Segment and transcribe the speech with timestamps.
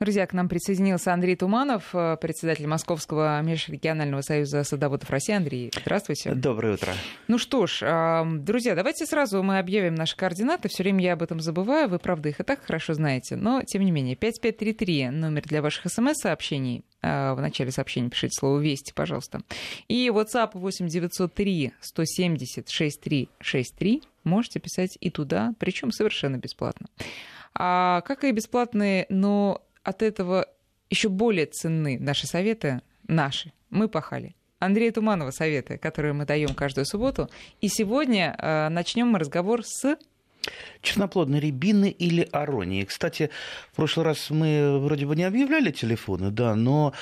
[0.00, 5.34] Друзья, к нам присоединился Андрей Туманов, э, председатель Московского межрегионального союза садоводов России.
[5.34, 6.32] Андрей, здравствуйте.
[6.34, 6.94] Доброе утро.
[7.28, 10.70] Ну что ж, друзья, давайте сразу мы объявим наши координаты.
[10.70, 13.36] Все время я об этом забываю, вы, правда, их и так хорошо знаете.
[13.36, 16.82] Но, тем не менее, 5533 номер для ваших смс-сообщений.
[17.02, 19.42] Э, в начале сообщения пишите слово «Вести», пожалуйста.
[19.88, 24.02] И WhatsApp 8903 170 6363.
[24.24, 26.86] Можете писать и туда, причем совершенно бесплатно.
[27.52, 30.46] А, как и бесплатные, но от этого
[30.90, 33.52] еще более ценны наши советы, наши.
[33.70, 34.34] Мы пахали.
[34.58, 37.30] Андрея Туманова советы, которые мы даем каждую субботу.
[37.60, 39.96] И сегодня э, начнем мы разговор с
[40.82, 42.84] Черноплодные рябины или аронии.
[42.84, 43.30] Кстати,
[43.72, 46.94] в прошлый раз мы вроде бы не объявляли телефоны, да, но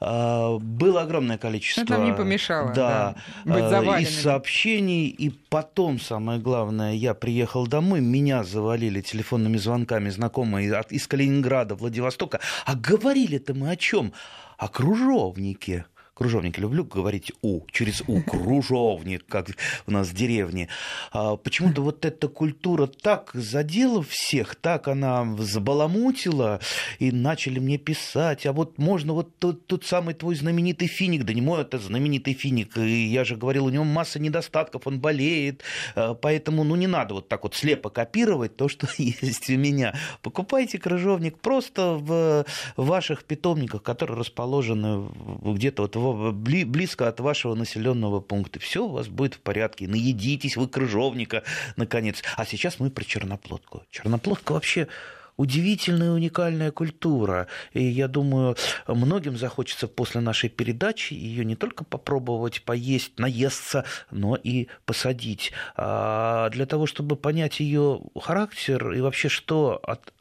[0.00, 1.82] э, было огромное количество...
[1.82, 3.14] Это нам не помешало, да,
[3.44, 4.02] да быть заваленными.
[4.02, 11.06] и сообщений, и потом, самое главное, я приехал домой, меня завалили телефонными звонками знакомые из
[11.06, 12.40] Калининграда, Владивостока.
[12.64, 14.12] А говорили-то мы о чем?
[14.56, 15.84] О кружовнике
[16.16, 19.48] кружовник, люблю говорить «у», через «у», кружовник, как
[19.86, 20.68] у нас в деревне.
[21.12, 26.60] А почему-то вот эта культура так задела всех, так она забаламутила,
[26.98, 31.34] и начали мне писать, а вот можно вот тот, тот самый твой знаменитый финик, да
[31.34, 35.64] не мой это знаменитый финик, и я же говорил, у него масса недостатков, он болеет,
[35.94, 39.94] а, поэтому, ну, не надо вот так вот слепо копировать то, что есть у меня.
[40.22, 42.46] Покупайте крыжовник просто в
[42.78, 45.10] ваших питомниках, которые расположены
[45.44, 48.58] где-то вот в близко от вашего населенного пункта.
[48.60, 49.88] Все у вас будет в порядке.
[49.88, 51.42] Наедитесь вы крыжовника,
[51.76, 52.22] наконец.
[52.36, 53.82] А сейчас мы про черноплодку.
[53.90, 54.88] Черноплодка вообще
[55.36, 57.46] удивительная уникальная культура.
[57.72, 64.36] И я думаю, многим захочется после нашей передачи ее не только попробовать поесть, наесться, но
[64.36, 65.52] и посадить.
[65.76, 70.12] А для того, чтобы понять ее характер и вообще что, от,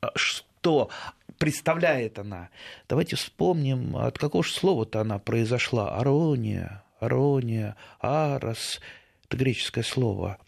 [0.65, 0.89] что
[1.37, 2.49] представляет она.
[2.89, 5.95] Давайте вспомним, от какого же слова-то она произошла.
[5.95, 8.81] Арония, арония, арос.
[9.25, 10.39] Это греческое слово.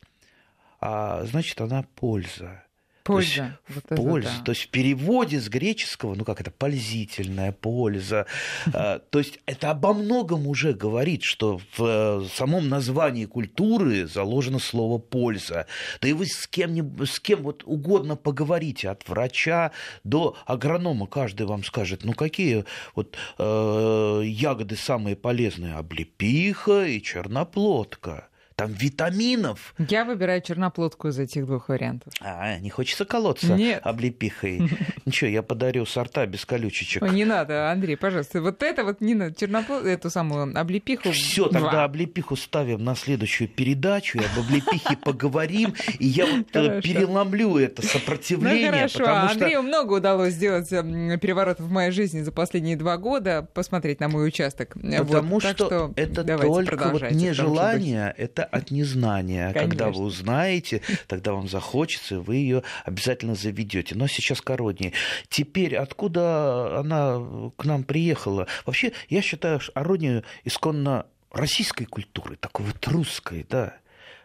[0.81, 2.63] А значит, она польза.
[3.07, 3.59] Польза.
[3.67, 4.29] То есть, вот польза.
[4.37, 4.43] Да.
[4.43, 8.25] То есть в переводе с греческого, ну как это, пользительная польза.
[8.73, 14.59] А, то есть это обо многом уже говорит, что в э, самом названии культуры заложено
[14.59, 15.67] слово польза.
[16.01, 19.71] Да и вы с кем, с кем вот угодно поговорите, от врача
[20.03, 28.27] до агронома, каждый вам скажет, ну какие вот э, ягоды самые полезные, облепиха и черноплодка
[28.57, 29.75] там витаминов.
[29.77, 32.11] Я выбираю черноплодку из этих двух вариантов.
[32.21, 33.81] А, не хочется колоться Нет.
[33.83, 34.67] облепихой.
[35.05, 37.03] Ничего, я подарю сорта без колючечек.
[37.03, 38.41] не надо, Андрей, пожалуйста.
[38.41, 41.11] Вот это вот не надо, черноплод, эту самую облепиху.
[41.11, 46.81] Все, тогда облепиху ставим на следующую передачу, и об облепихе поговорим, и я вот э,
[46.81, 48.71] переломлю это сопротивление.
[48.71, 53.47] Ну хорошо, Андрею много удалось сделать эм, переворот в моей жизни за последние два года,
[53.53, 54.73] посмотреть на мой участок.
[54.73, 59.53] Потому что это только вот нежелание, это от незнания.
[59.53, 59.69] Конечно.
[59.69, 63.95] Когда вы узнаете, тогда вам захочется, вы ее обязательно заведете.
[63.95, 64.93] Но сейчас короннее.
[65.29, 68.47] Теперь, откуда она к нам приехала?
[68.65, 73.77] Вообще, я считаю, что Арония исконно российской культуры, такой вот русской, да.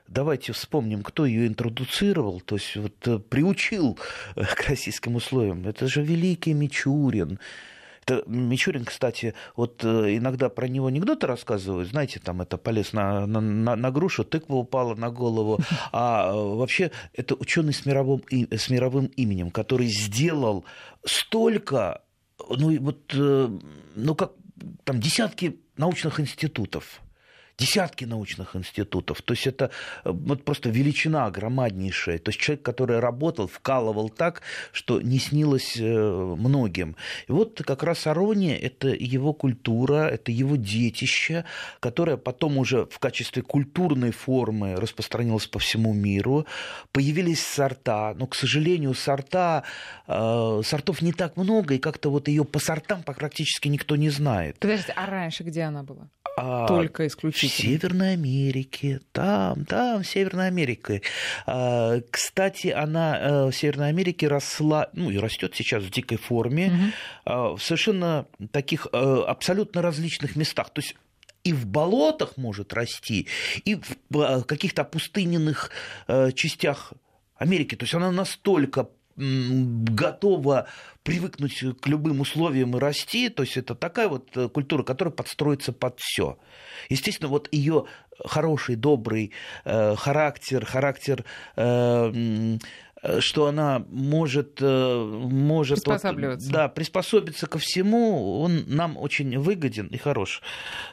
[0.09, 3.99] Давайте вспомним, кто ее интродуцировал, то есть вот э, приучил
[4.34, 5.66] к российским условиям.
[5.66, 7.38] Это же великий Мичурин,
[8.04, 13.26] это Мичурин, кстати, вот э, иногда про него анекдоты рассказывают, знаете, там это полез на,
[13.26, 15.60] на, на, на грушу, тыква упала на голову,
[15.92, 20.64] а э, вообще это ученый с мировым, с мировым именем, который сделал
[21.04, 22.02] столько,
[22.48, 23.58] ну вот, э,
[23.94, 24.32] ну как
[24.84, 27.00] там десятки научных институтов
[27.62, 29.23] десятки научных институтов.
[29.23, 29.71] То есть это
[30.05, 32.19] э, вот просто величина громаднейшая.
[32.19, 34.43] То есть человек, который работал, вкалывал так,
[34.73, 36.97] что не снилось э, многим.
[37.28, 41.45] И вот как раз Арония– это его культура, это его детище,
[41.81, 46.47] которое потом уже в качестве культурной формы распространилось по всему миру.
[46.93, 49.62] Появились сорта, но, к сожалению, сорта,
[50.09, 54.58] э, сортов не так много, и как-то вот ее по сортам практически никто не знает.
[54.58, 56.08] Подождите, а раньше где она была?
[56.37, 57.51] А, Только исключительно.
[57.52, 61.02] Северной Америке, там, там, в Северной Америке.
[61.46, 66.93] А, кстати, она э, в Северной Америке росла, ну и растет сейчас в дикой форме,
[67.25, 67.56] угу.
[67.56, 70.70] в совершенно таких э, абсолютно различных местах.
[70.70, 70.96] То есть
[71.44, 73.28] и в болотах может расти,
[73.64, 73.76] и
[74.10, 75.70] в э, каких-то пустыненных
[76.34, 76.93] частях
[77.37, 77.75] Америки.
[77.75, 78.88] То есть она настолько
[79.22, 80.66] готова
[81.02, 83.28] привыкнуть к любым условиям и расти.
[83.28, 86.38] То есть это такая вот э, культура, которая подстроится под все.
[86.88, 87.86] Естественно, вот ее
[88.24, 89.32] хороший, добрый
[89.64, 91.24] э, характер, характер
[91.56, 92.58] э,
[93.19, 96.46] что она может, может приспосабливаться.
[96.46, 100.40] Вот, да, приспособиться ко всему, он нам очень выгоден и хорош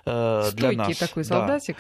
[0.02, 0.98] Стойкий для нас.
[0.98, 1.76] такой солдатик.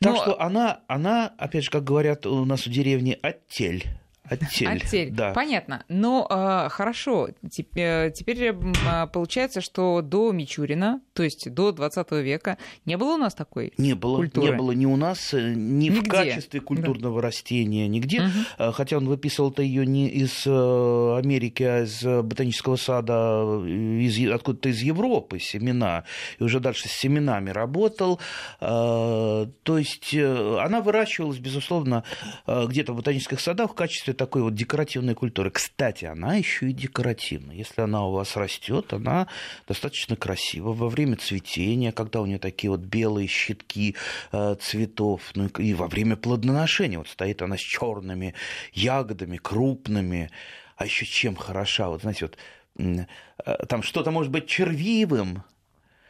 [0.00, 0.08] Да.
[0.08, 0.22] Так Но...
[0.22, 3.99] что она, она, опять же, как говорят у нас в деревне, оттель.
[4.30, 4.68] Оттель.
[4.68, 5.10] Оттель.
[5.10, 5.32] Да.
[5.32, 5.84] Понятно.
[5.88, 12.56] Но э, хорошо, теперь, теперь э, получается, что до Мичурина, то есть до 20 века,
[12.84, 14.46] не было у нас такой Не было, культуры.
[14.46, 16.00] не было ни у нас, э, ни нигде.
[16.00, 17.26] в качестве культурного да.
[17.26, 18.22] растения, нигде.
[18.22, 18.72] Угу.
[18.72, 24.80] Хотя он выписывал-то ее не из э, Америки, а из ботанического сада, из, откуда-то из
[24.80, 26.04] Европы семена,
[26.38, 28.20] и уже дальше с семенами работал.
[28.60, 32.04] То есть она выращивалась, безусловно,
[32.46, 35.50] где-то в ботанических садах в качестве такой вот декоративной культуры.
[35.50, 37.56] Кстати, она еще и декоративная.
[37.56, 39.28] Если она у вас растет, она
[39.66, 43.96] достаточно красива во время цветения, когда у нее такие вот белые щитки
[44.32, 46.98] э, цветов, ну и во время плодоношения.
[46.98, 48.34] Вот стоит она с черными
[48.74, 50.30] ягодами, крупными.
[50.76, 51.88] А еще чем хороша?
[51.88, 52.36] Вот знаете, вот
[52.76, 55.44] э, там что-то может быть червивым,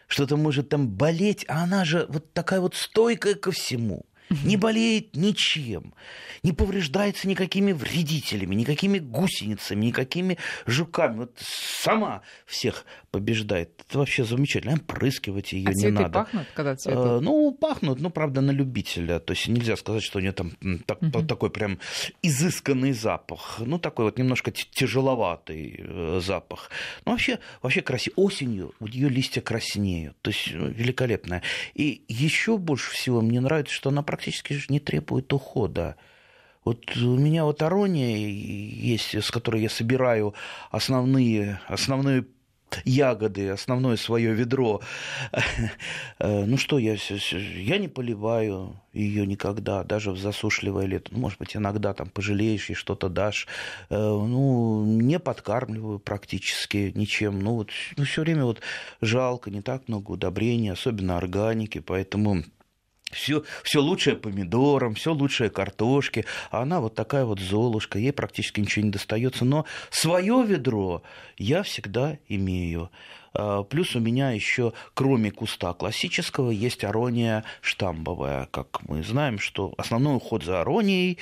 [0.08, 5.16] что-то может там болеть, а она же вот такая вот стойкая ко всему не болеет
[5.16, 5.94] ничем,
[6.42, 11.18] не повреждается никакими вредителями, никакими гусеницами, никакими жуками.
[11.18, 13.84] Вот сама всех побеждает.
[13.88, 14.78] Это вообще замечательно.
[14.78, 16.10] Прыскивать ее а не надо.
[16.10, 17.06] пахнут, когда цветут?
[17.06, 19.18] А, ну, пахнут, ну, правда, на любителя.
[19.18, 20.52] То есть нельзя сказать, что у нее там
[20.86, 21.22] так, угу.
[21.22, 21.78] такой прям
[22.22, 23.60] изысканный запах.
[23.60, 26.70] Ну, такой вот немножко тяжеловатый э, запах.
[27.04, 28.14] Ну, вообще, вообще красиво.
[28.16, 30.16] Осенью у нее листья краснеют.
[30.22, 31.42] То есть ну, великолепная.
[31.74, 35.96] И еще больше всего мне нравится, что она практически не требует ухода.
[36.64, 40.34] Вот у меня вот арония есть, с которой я собираю
[40.70, 42.26] основные, основные
[42.84, 44.80] ягоды, основное свое ведро.
[46.18, 46.96] Э, ну что, я,
[47.56, 51.10] я не поливаю ее никогда, даже в засушливое лето.
[51.12, 53.46] Ну, может быть, иногда там пожалеешь и что-то дашь.
[53.88, 57.40] Э, ну, не подкармливаю практически ничем.
[57.40, 58.60] Ну, вот ну, все время вот
[59.00, 62.44] жалко, не так много удобрений, особенно органики, поэтому
[63.10, 68.60] все, все лучшее помидорам, все лучшее картошке, а она вот такая вот золушка, ей практически
[68.60, 69.44] ничего не достается.
[69.44, 71.02] Но свое ведро
[71.36, 72.90] я всегда имею.
[73.32, 78.46] А, плюс у меня еще, кроме куста классического, есть арония штамбовая.
[78.50, 81.18] Как мы знаем, что основной уход за аронией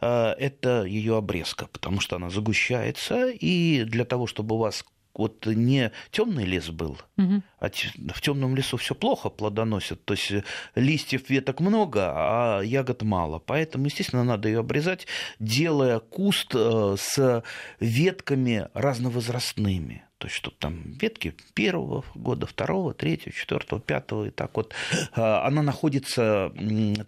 [0.00, 4.84] а, это ее обрезка, потому что она загущается, и для того, чтобы у вас
[5.20, 7.42] вот не темный лес был, угу.
[7.58, 10.32] а в темном лесу все плохо плодоносит, то есть
[10.74, 15.06] листьев веток много, а ягод мало, поэтому, естественно, надо ее обрезать,
[15.38, 17.44] делая куст э, с
[17.80, 20.04] ветками разновозрастными.
[20.16, 24.74] То есть, чтобы там ветки первого года, второго, третьего, четвертого, пятого, и так вот.
[25.16, 26.52] Э, она находится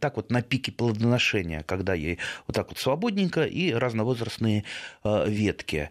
[0.00, 4.64] так вот на пике плодоношения, когда ей вот так вот свободненько и разновозрастные
[5.05, 5.91] э, ветки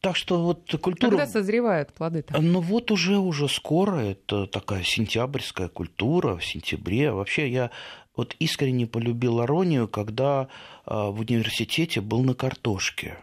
[0.00, 1.10] так что вот культура...
[1.10, 2.40] Когда созревают плоды-то?
[2.40, 7.12] Ну вот уже, уже скоро, это такая сентябрьская культура, в сентябре.
[7.12, 7.70] Вообще я
[8.16, 10.48] вот искренне полюбил Аронию, когда
[10.86, 13.18] а, в университете был на картошке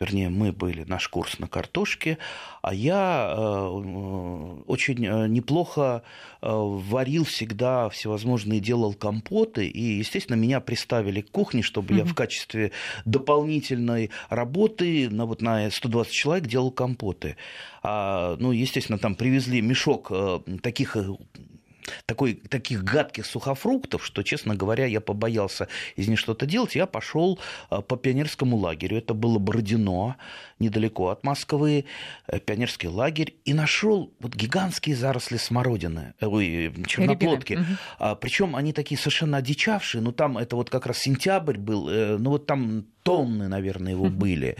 [0.00, 2.18] вернее, мы были, наш курс на картошке,
[2.62, 3.68] а я э,
[4.66, 6.02] очень э, неплохо
[6.40, 11.98] э, варил всегда всевозможные, делал компоты, и, естественно, меня приставили к кухне, чтобы mm-hmm.
[11.98, 12.72] я в качестве
[13.04, 17.36] дополнительной работы на, вот, на 120 человек делал компоты.
[17.82, 20.12] А, ну, естественно, там привезли мешок
[20.62, 20.96] таких
[22.06, 26.74] такой, таких гадких сухофруктов, что, честно говоря, я побоялся из них что-то делать.
[26.74, 27.38] Я пошел
[27.70, 28.98] э, по пионерскому лагерю.
[28.98, 30.16] Это было Бородино,
[30.58, 31.84] недалеко от Москвы,
[32.26, 37.54] э, пионерский лагерь, и нашел вот гигантские заросли смородины, э, ой, черноплодки.
[37.54, 37.64] Угу.
[37.98, 42.30] А, Причем они такие совершенно одичавшие, но там это вот как раз сентябрь был, ну
[42.30, 44.56] вот там тонны, наверное, его были.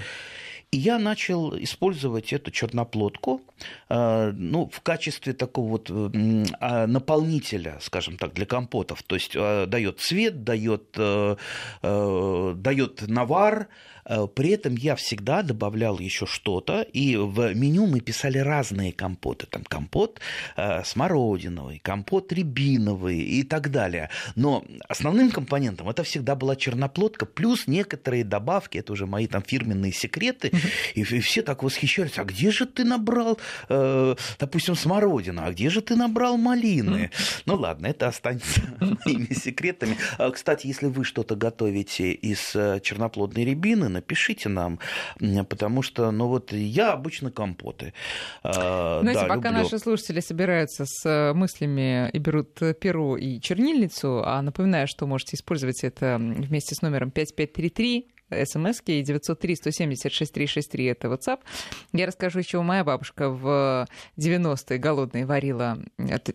[0.71, 3.41] И я начал использовать эту черноплодку
[3.89, 9.03] э, ну, в качестве такого вот а, наполнителя, скажем так, для компотов.
[9.03, 11.37] То есть э, дает цвет, дает, э,
[11.83, 13.69] дает навар,
[14.35, 19.47] при этом я всегда добавлял еще что-то, и в меню мы писали разные компоты.
[19.47, 20.21] Там компот
[20.57, 24.11] э, смородиновый, компот рябиновый и так далее.
[24.35, 29.93] Но основным компонентом это всегда была черноплодка, плюс некоторые добавки, это уже мои там фирменные
[29.93, 30.53] секреты,
[30.95, 33.39] и, и все так восхищались, а где же ты набрал,
[33.69, 37.11] э, допустим, смородину, а где же ты набрал малины?
[37.47, 39.97] Ну ладно, это останется моими секретами.
[40.19, 44.79] А, кстати, если вы что-то готовите из э, черноплодной рябины, напишите нам,
[45.49, 47.93] потому что, ну вот, я обычно компоты.
[48.43, 49.63] А, Знаете, да, пока люблю.
[49.65, 55.37] наши слушатели собираются с э, мыслями и берут перо и чернильницу, а напоминаю, что можете
[55.37, 58.09] использовать это вместе с номером 5533,
[58.45, 61.41] смски, и 903-170-6363 это WhatsApp.
[61.93, 63.87] Я расскажу, еще моя бабушка в
[64.17, 65.79] 90-е голодные варила,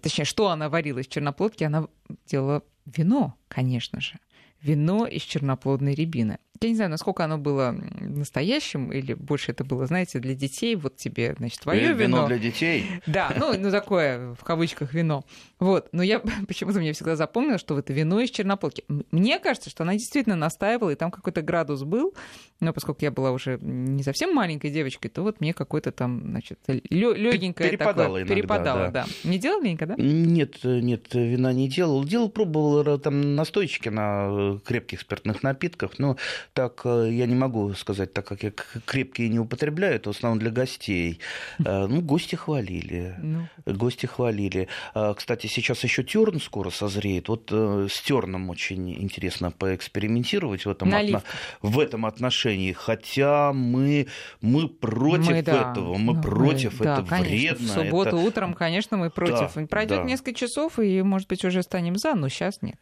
[0.01, 1.87] точнее, что она варила из черноплодки, она
[2.25, 4.19] делала вино, конечно же
[4.63, 6.39] вино из черноплодной рябины.
[6.61, 10.75] Я не знаю, насколько оно было настоящим, или больше это было, знаете, для детей.
[10.75, 11.95] Вот тебе, значит, твое вино.
[11.95, 12.85] Вино для детей?
[13.05, 15.25] Да, ну, ну такое, в кавычках, вино.
[15.59, 15.89] Вот.
[15.91, 18.85] Но я почему-то мне всегда запомнила, что это вино из черноплодки.
[19.11, 22.13] Мне кажется, что она действительно настаивала, и там какой-то градус был.
[22.61, 26.59] Но поскольку я была уже не совсем маленькой девочкой, то вот мне какой-то там, значит,
[26.67, 28.21] легенькое перепадало такое.
[28.21, 29.05] Иногда, перепадало, да.
[29.05, 29.29] да.
[29.29, 29.95] Не делали никогда?
[29.97, 32.05] Нет, нет, вина не делал.
[32.05, 36.17] Делал, пробовал там настойчики на крепких спиртных напитках, но
[36.53, 38.51] так э, я не могу сказать, так как я
[38.85, 41.19] крепкие не употребляю, это в основном для гостей.
[41.59, 43.15] Э, ну, гости хвалили.
[43.21, 43.47] Ну.
[43.65, 44.67] Гости хвалили.
[44.93, 47.29] А, кстати, сейчас еще терн скоро созреет.
[47.29, 51.23] Вот э, с терном очень интересно поэкспериментировать в этом, отно...
[51.61, 52.73] в этом отношении.
[52.73, 54.07] Хотя мы,
[54.41, 55.71] мы против мы, да.
[55.71, 55.97] этого.
[55.97, 56.79] Мы ну, против.
[56.79, 57.67] Мы, это да, вредно.
[57.67, 58.17] В субботу это...
[58.17, 59.53] утром, конечно, мы против.
[59.55, 60.03] Да, Пройдет да.
[60.03, 62.75] несколько часов, и, может быть, уже станем за, но сейчас нет.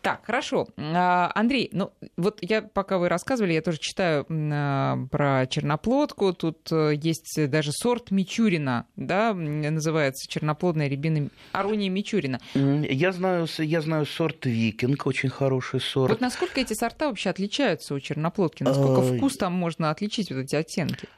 [0.00, 0.68] Так, хорошо.
[0.94, 6.32] А, Андрей, ну вот я пока вы рассказывали, я тоже читаю а, про черноплодку.
[6.32, 12.40] Тут э, есть даже сорт Мичурина, да, называется черноплодная рябина Аруния Мичурина.
[12.54, 16.10] Я знаю, я знаю сорт Викинг, очень хороший сорт.
[16.10, 18.62] Вот насколько эти сорта вообще отличаются у черноплодки?
[18.62, 21.08] Насколько а, вкус там можно отличить, вот эти оттенки?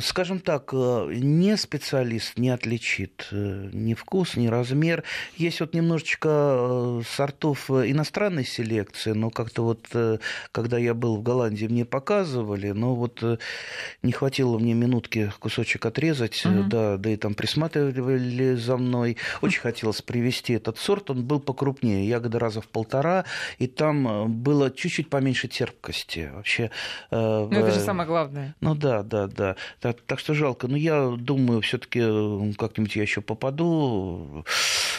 [0.00, 5.02] Скажем так, э, не специалист не отличит э, ни вкус, ни размер.
[5.36, 9.88] Есть вот немножечко э, сортов иностранной селекции, но как-то вот,
[10.52, 13.22] когда я был в Голландии, мне показывали, но вот
[14.02, 16.64] не хватило мне минутки кусочек отрезать, угу.
[16.64, 19.16] да, да и там присматривали за мной.
[19.42, 23.24] Очень хотелось привести этот сорт, он был покрупнее, ягоды раза в полтора,
[23.58, 26.30] и там было чуть-чуть поменьше терпкости.
[26.32, 26.70] Вообще,
[27.10, 28.54] ну, это же самое главное.
[28.60, 29.56] Ну да, да, да.
[29.80, 30.68] Так, так что жалко.
[30.68, 32.00] Но я думаю, все-таки
[32.54, 34.44] как-нибудь я еще попаду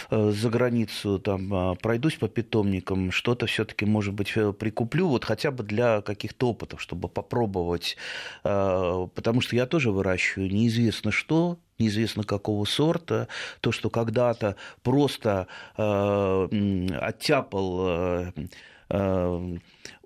[0.10, 5.25] э, за границу, там а, пройдусь по питомникам, что-то все-таки, может быть, э, прикуплю, вот
[5.25, 7.98] хотя бы для каких-то опытов, чтобы попробовать.
[8.43, 13.27] Э, потому что я тоже выращиваю неизвестно что, неизвестно какого сорта,
[13.62, 17.51] то, что когда-то просто оттяпал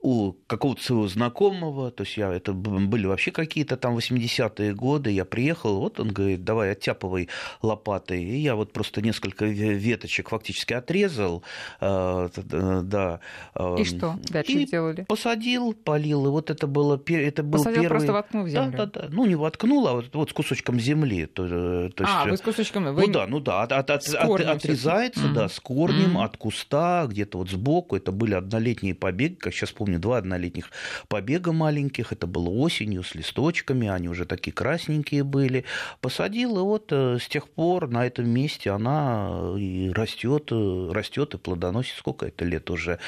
[0.01, 5.25] у какого-то своего знакомого, то есть я, это были вообще какие-то там 80-е годы, я
[5.25, 7.27] приехал, вот он говорит, давай оттяпывай
[7.61, 11.43] лопатой, и я вот просто несколько веточек фактически отрезал,
[11.81, 13.19] э, да.
[13.55, 15.03] Э, и что дальше и делали?
[15.03, 17.89] посадил, полил, и вот это было, это был посадил, первый...
[17.89, 18.71] просто воткнул в землю?
[18.77, 21.25] Да, да, да, ну не воткнул, а вот, вот с кусочком земли.
[21.25, 22.15] То, э, то есть...
[22.15, 22.93] А, вы с кусочком...
[22.93, 23.07] Вы...
[23.07, 25.33] Ну да, ну да, от, от, от, отрезается, угу.
[25.33, 26.23] да, с корнем, угу.
[26.23, 30.71] от куста, где-то вот сбоку, это были однолетние побеги, как сейчас помню, помню, два однолетних
[31.07, 35.65] побега маленьких, это было осенью с листочками, они уже такие красненькие были.
[36.01, 41.33] Посадил, и вот э, с тех пор на этом месте она и растет, э, растет
[41.33, 41.95] и плодоносит.
[41.97, 42.99] Сколько это лет уже?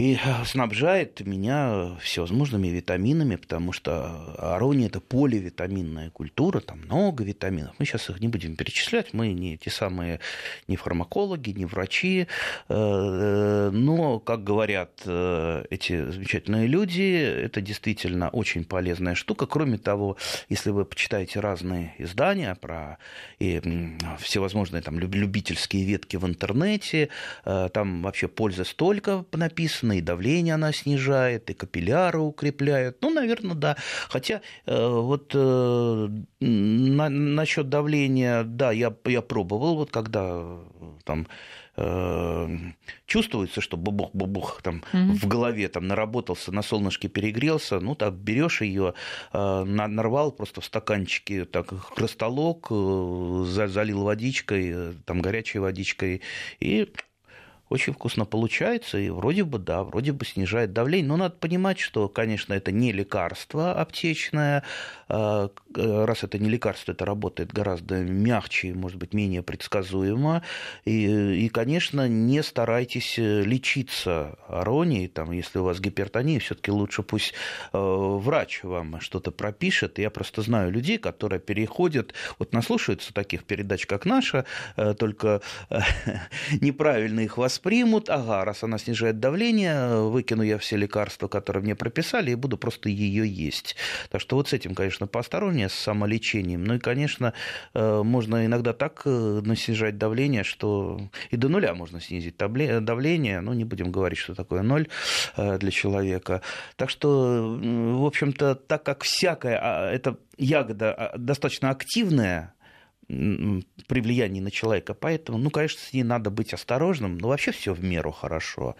[0.00, 7.74] И снабжает меня всевозможными витаминами, потому что арония– это поливитаминная культура, там много витаминов.
[7.78, 10.20] Мы сейчас их не будем перечислять, мы не те самые
[10.68, 12.28] не фармакологи, не врачи,
[12.70, 19.44] э, но, как говорят э, эти замечательные люди, это действительно очень полезная штука.
[19.44, 20.16] Кроме того,
[20.48, 22.96] если вы почитаете разные издания про
[23.38, 23.60] и
[24.18, 27.10] всевозможные там любительские ветки в интернете,
[27.44, 32.98] э, там вообще польза столько написано, и давление она снижает, и капилляры укрепляет.
[33.02, 33.76] Ну, наверное, да.
[34.08, 36.08] Хотя э, вот э,
[36.40, 40.58] на, насчет давления, да, я, я пробовал, вот когда
[41.04, 41.26] там
[41.76, 42.56] э,
[43.06, 45.12] чувствуется, что бубух-бубух там угу.
[45.14, 48.94] в голове там наработался, на солнышке перегрелся, ну так берешь ее,
[49.32, 56.22] нарвал просто в стаканчике так хрусталок, э, залил водичкой, там горячей водичкой
[56.60, 56.92] и
[57.70, 61.08] очень вкусно получается, и вроде бы, да, вроде бы снижает давление.
[61.08, 64.64] Но надо понимать, что, конечно, это не лекарство аптечное.
[65.08, 70.42] А, раз это не лекарство, это работает гораздо мягче, может быть, менее предсказуемо.
[70.84, 75.06] И, и конечно, не старайтесь лечиться аронией.
[75.06, 77.34] Там, если у вас гипертония, все таки лучше пусть
[77.72, 80.00] э, врач вам что-то пропишет.
[80.00, 84.44] Я просто знаю людей, которые переходят, вот наслушаются таких передач, как наша,
[84.76, 85.78] э, только э,
[86.60, 91.74] неправильно их воспринимают воспримут, ага, раз она снижает давление, выкину я все лекарства, которые мне
[91.74, 93.76] прописали, и буду просто ее есть.
[94.08, 96.64] Так что вот с этим, конечно, поосторожнее, с самолечением.
[96.64, 97.34] Ну и, конечно,
[97.74, 101.00] э, можно иногда так э, снижать давление, что
[101.30, 104.88] и до нуля можно снизить давление, ну не будем говорить, что такое ноль
[105.36, 106.40] э, для человека.
[106.76, 112.54] Так что, в общем-то, так как всякая, а, эта ягода а, достаточно активная,
[113.86, 114.94] при влиянии на человека.
[114.94, 118.76] Поэтому, ну, конечно, с ней надо быть осторожным, но вообще все в меру хорошо.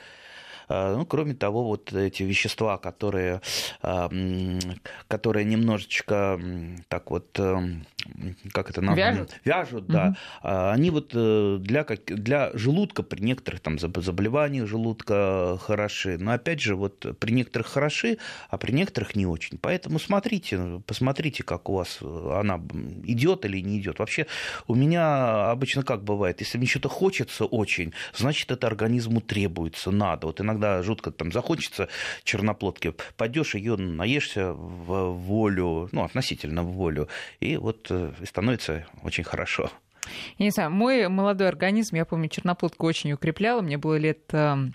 [0.70, 3.40] А, ну, кроме того, вот эти вещества, которые,
[3.82, 4.08] а,
[5.08, 6.40] которые немножечко
[6.88, 7.84] так вот, эм,
[8.52, 9.10] как это названо?
[9.10, 9.40] Вяжут?
[9.44, 10.08] Вяжут, да.
[10.08, 10.16] Угу.
[10.42, 16.16] Они вот э, для, для желудка при некоторых там заболеваниях желудка хороши.
[16.18, 19.58] Но опять же, вот при некоторых хороши, а при некоторых не очень.
[19.58, 22.60] Поэтому смотрите, посмотрите, как у вас она
[23.04, 23.98] идет или не идет.
[23.98, 24.26] Вообще
[24.68, 30.28] у меня обычно как бывает, если мне что-то хочется очень, значит это организму требуется, надо.
[30.28, 31.88] Вот иногда иногда жутко там захочется
[32.22, 37.08] черноплодки, пойдешь ее наешься в волю, ну, относительно в волю,
[37.40, 39.70] и вот э, становится очень хорошо.
[40.38, 44.74] Я не знаю, мой молодой организм, я помню, черноплодку очень укрепляла, мне было лет эм,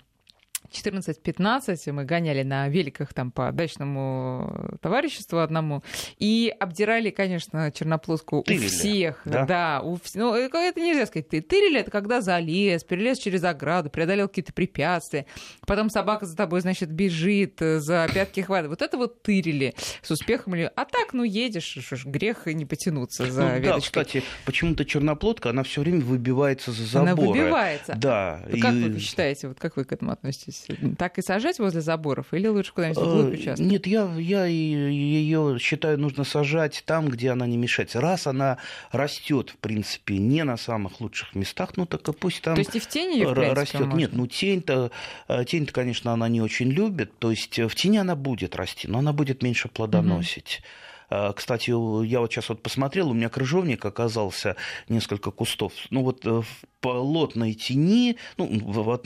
[0.72, 5.82] 14-15 мы гоняли на великах там по дачному товариществу одному
[6.18, 9.22] и обдирали, конечно, черноплодку тырили, у всех.
[9.24, 11.28] Да, да у, ну, это нельзя сказать.
[11.28, 15.26] Ты тырили, это когда залез, перелез через ограду, преодолел какие-то препятствия.
[15.66, 18.68] Потом собака за тобой, значит, бежит, э, за пятки хватает.
[18.68, 20.54] Вот это вот тырили с успехом.
[20.54, 23.72] А так, ну, едешь, ж, грех не потянуться за ну, веточкой.
[23.72, 27.12] Да, кстати, почему-то черноплодка, она все время выбивается за заборы.
[27.12, 27.94] Она выбивается.
[27.96, 28.42] Да.
[28.60, 28.88] Как и...
[28.88, 30.65] вы считаете, вот как вы к этому относитесь?
[30.98, 33.64] Так и сажать возле заборов или лучше куда-нибудь вглубь э, участка?
[33.64, 38.00] Нет, я, я ее считаю, нужно сажать там, где она не мешается.
[38.00, 38.58] Раз она
[38.90, 42.74] растет, в принципе, не на самых лучших местах, ну так и пусть там То есть
[42.74, 43.92] и в тени ее, растет.
[43.94, 44.90] Нет, ну тень-то,
[45.28, 47.18] э, тень-то, конечно, она не очень любит.
[47.18, 50.60] То есть в тени она будет расти, но она будет меньше плодоносить.
[50.62, 50.85] Угу.
[51.08, 54.56] А, кстати, я вот сейчас вот посмотрел, у меня крыжовник оказался
[54.88, 55.72] несколько кустов.
[55.90, 56.46] Ну вот э, в
[56.80, 58.48] плотной тени, ну,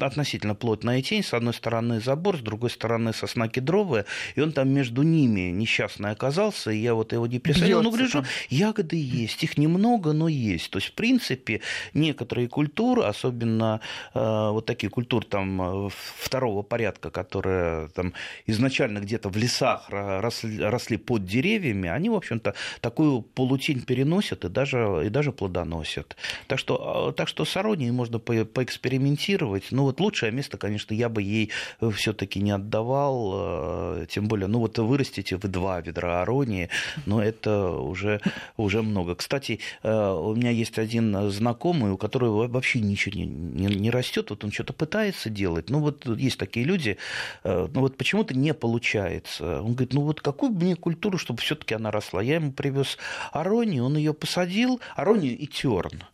[0.00, 4.04] относительно плотная тень, с одной стороны забор, с другой стороны сосна кедровая,
[4.35, 7.83] и он там между ними несчастный оказался, и я вот его не присадил.
[7.83, 10.71] Ну, гляжу, ягоды есть, их немного, но есть.
[10.71, 11.62] То есть, в принципе,
[11.95, 13.81] некоторые культуры, особенно
[14.14, 18.12] э, вот такие культуры там э, второго порядка, которые там
[18.46, 24.48] изначально где-то в лесах росли, росли под деревьями, они, в общем-то, такую полутень переносят и
[24.48, 26.16] даже, и даже плодоносят.
[26.46, 29.64] Так что, а, так что с аронией можно по поэкспериментировать.
[29.70, 31.50] Ну, вот лучшее место, конечно, я бы ей
[31.92, 36.68] все таки не отдавал, а, тем более, ну, вот вырастите вы два ведра аронии,
[37.07, 38.20] но это уже,
[38.57, 39.14] уже много.
[39.14, 44.31] Кстати, а, у меня есть один знакомый, у которого вообще ничего не, не, не растет,
[44.31, 46.96] вот он что-то пытается делать, ну, вот есть такие люди,
[47.44, 49.61] ну, вот почему-то не получается.
[49.62, 52.23] Он говорит, ну, вот какую мне культуру, чтобы все таки она росла.
[52.23, 52.99] Я ему привез
[53.33, 56.05] аронию, он ее посадил, аронию и терн.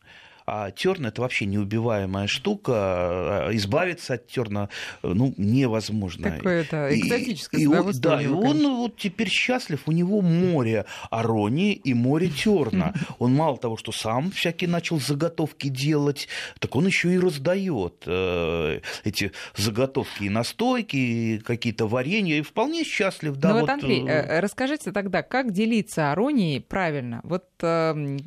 [0.47, 2.73] А терн это вообще неубиваемая штука.
[2.77, 4.69] А, избавиться от терна
[5.03, 6.31] ну, невозможно.
[6.31, 9.83] Такое, да, экзотическое и, и он, Да, и он вот теперь счастлив.
[9.87, 12.95] У него море аронии и море терна.
[13.19, 16.29] Он мало того, что сам всякие начал заготовки делать,
[16.59, 22.85] так он еще и раздает э, эти заготовки и настойки, и какие-то варенья, и вполне
[22.85, 23.37] счастлив.
[23.37, 27.21] Да, ну вот, вот, Андрей, э, расскажите тогда, как делиться аронией правильно?
[27.25, 28.19] Вот э,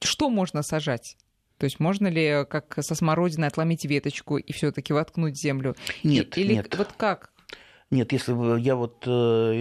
[0.00, 1.16] что можно сажать?
[1.58, 5.76] То есть можно ли, как со смородиной, отломить веточку и все-таки воткнуть землю?
[6.02, 6.74] Нет, Или нет.
[6.76, 7.30] вот как?
[7.90, 9.10] Нет, если я вот э,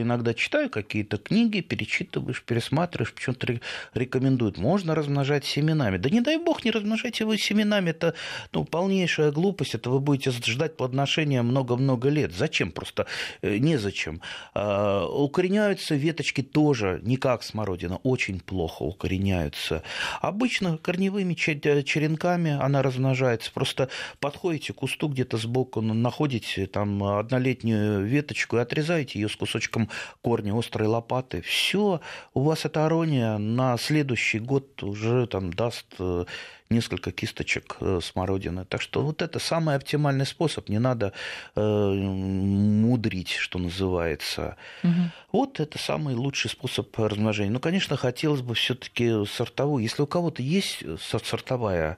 [0.02, 3.60] иногда читаю какие-то книги, перечитываешь, пересматриваешь, почему-то
[3.94, 5.98] рекомендуют, можно размножать семенами.
[5.98, 8.16] Да не дай бог, не размножайте вы семенами, это
[8.54, 12.34] ну, полнейшая глупость, это вы будете ждать плодоношения много-много лет.
[12.34, 12.72] Зачем?
[12.72, 13.08] Просто
[13.42, 14.22] э, незачем.
[14.54, 19.84] А, укореняются веточки тоже, не как смородина, очень плохо укореняются.
[20.22, 23.52] Обычно корневыми черенками она размножается.
[23.52, 29.89] Просто подходите к кусту где-то сбоку, находите там однолетнюю веточку, и отрезаете ее с кусочком
[30.21, 31.41] корня острой лопаты.
[31.41, 31.99] Все,
[32.34, 36.26] у вас эта арония на следующий год уже там даст э,
[36.69, 38.65] несколько кисточек э, смородины.
[38.65, 40.69] Так что вот это самый оптимальный способ.
[40.69, 41.13] Не надо
[41.56, 44.58] э, мудрить, что называется.
[44.84, 44.91] Угу.
[45.32, 47.52] Вот это самый лучший способ размножения.
[47.52, 49.84] Ну, конечно, хотелось бы все-таки сортовую.
[49.84, 51.97] Если у кого-то есть сортовая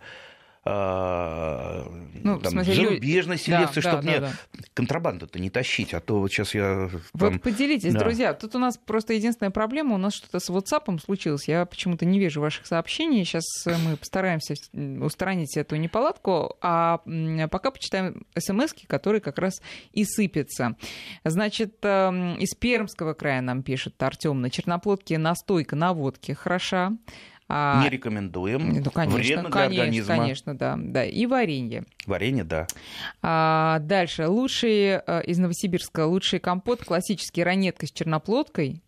[0.65, 4.63] ну, там, смысле, зарубежной селекции, да, чтобы да, мне да, да.
[4.73, 6.89] контрабанду-то не тащить, а то вот сейчас я...
[7.17, 7.34] Там...
[7.34, 7.99] Вот поделитесь, да.
[7.99, 12.06] друзья, тут у нас просто единственная проблема, у нас что-то с WhatsApp случилось, я почему-то
[12.06, 16.99] не вижу ваших сообщений, сейчас мы постараемся устранить эту неполадку, а
[17.51, 20.75] пока почитаем смс которые как раз и сыпятся.
[21.23, 26.93] Значит, эм, из Пермского края нам пишет Артем, на черноплодке настойка на водке хороша,
[27.50, 28.82] не рекомендуем.
[28.82, 30.16] Ну, конечно, Вредно для конечно, организма.
[30.16, 31.06] Конечно, да, да.
[31.06, 31.86] И варенье.
[32.08, 32.68] Варенье, да.
[33.22, 34.28] А, дальше.
[34.28, 38.82] Лучший э, из Новосибирска, лучший компот, классический ранетка с черноплодкой.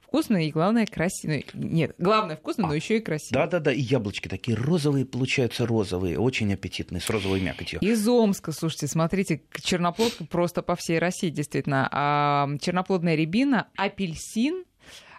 [0.00, 1.44] Вкусный и, главное, красивый.
[1.54, 3.34] Нет, главное вкусно, а, но еще и красивый.
[3.34, 7.80] Да-да-да, и яблочки такие розовые получаются, розовые, очень аппетитные, с розовой мякотью.
[7.80, 11.88] Из Омска, слушайте, смотрите, черноплодка просто по всей России, действительно.
[11.90, 14.62] А, черноплодная рябина, апельсин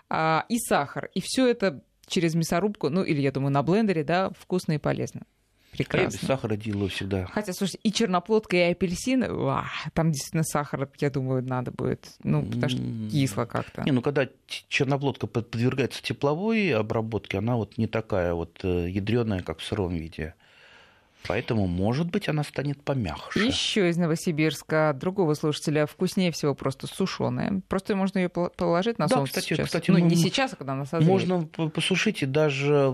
[0.10, 1.10] а, и сахар.
[1.14, 5.22] И все это через мясорубку, ну или, я думаю, на блендере, да, вкусно и полезно.
[5.72, 6.08] Прекрасно.
[6.08, 7.26] А я без сахара делаю всегда.
[7.26, 12.08] Хотя, слушайте, и черноплодка, и апельсин, ва, там действительно сахар, я думаю, надо будет.
[12.24, 13.84] Ну, потому что кисло как-то.
[13.84, 19.60] Не, ну когда черноплодка подвергается тепловой обработке, она вот не такая вот э, ядреная, как
[19.60, 20.36] в сыром виде.
[21.28, 23.48] Поэтому, может быть, она станет помягче.
[23.48, 27.62] Еще из Новосибирска другого слушателя вкуснее всего просто сушеная.
[27.68, 29.66] Просто можно ее положить на да, солнце кстати, сейчас.
[29.68, 31.10] Кстати, ну, не сейчас, а когда она созреет.
[31.10, 32.94] Можно посушить и даже,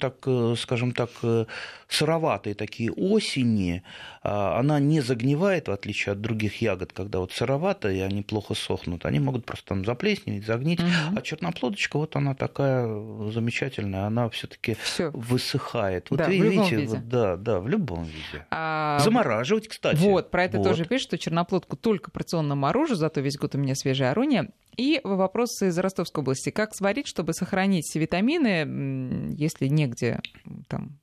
[0.00, 1.46] так, э, скажем так, э,
[1.88, 3.82] сыроватые такие осени,
[4.22, 9.06] а, она не загнивает, в отличие от других ягод, когда вот сыроватые, они плохо сохнут.
[9.06, 10.80] Они могут просто там заплесневеть, загнить.
[10.80, 11.16] Угу.
[11.16, 12.86] А черноплодочка, вот она такая
[13.30, 14.76] замечательная, она все-таки
[15.12, 16.10] высыхает.
[16.10, 16.86] Вот да, вы видите.
[16.86, 18.46] Вот, да, да, в любом виде.
[18.50, 18.98] А...
[19.00, 19.98] Замораживать, кстати.
[19.98, 20.64] Вот, про это вот.
[20.64, 24.50] тоже пишут, что черноплодку только порционно морожу, зато весь год у меня свежая арония.
[24.78, 26.50] И вопрос из Ростовской области.
[26.50, 30.20] Как сварить, чтобы сохранить витамины, если негде
[30.68, 31.00] там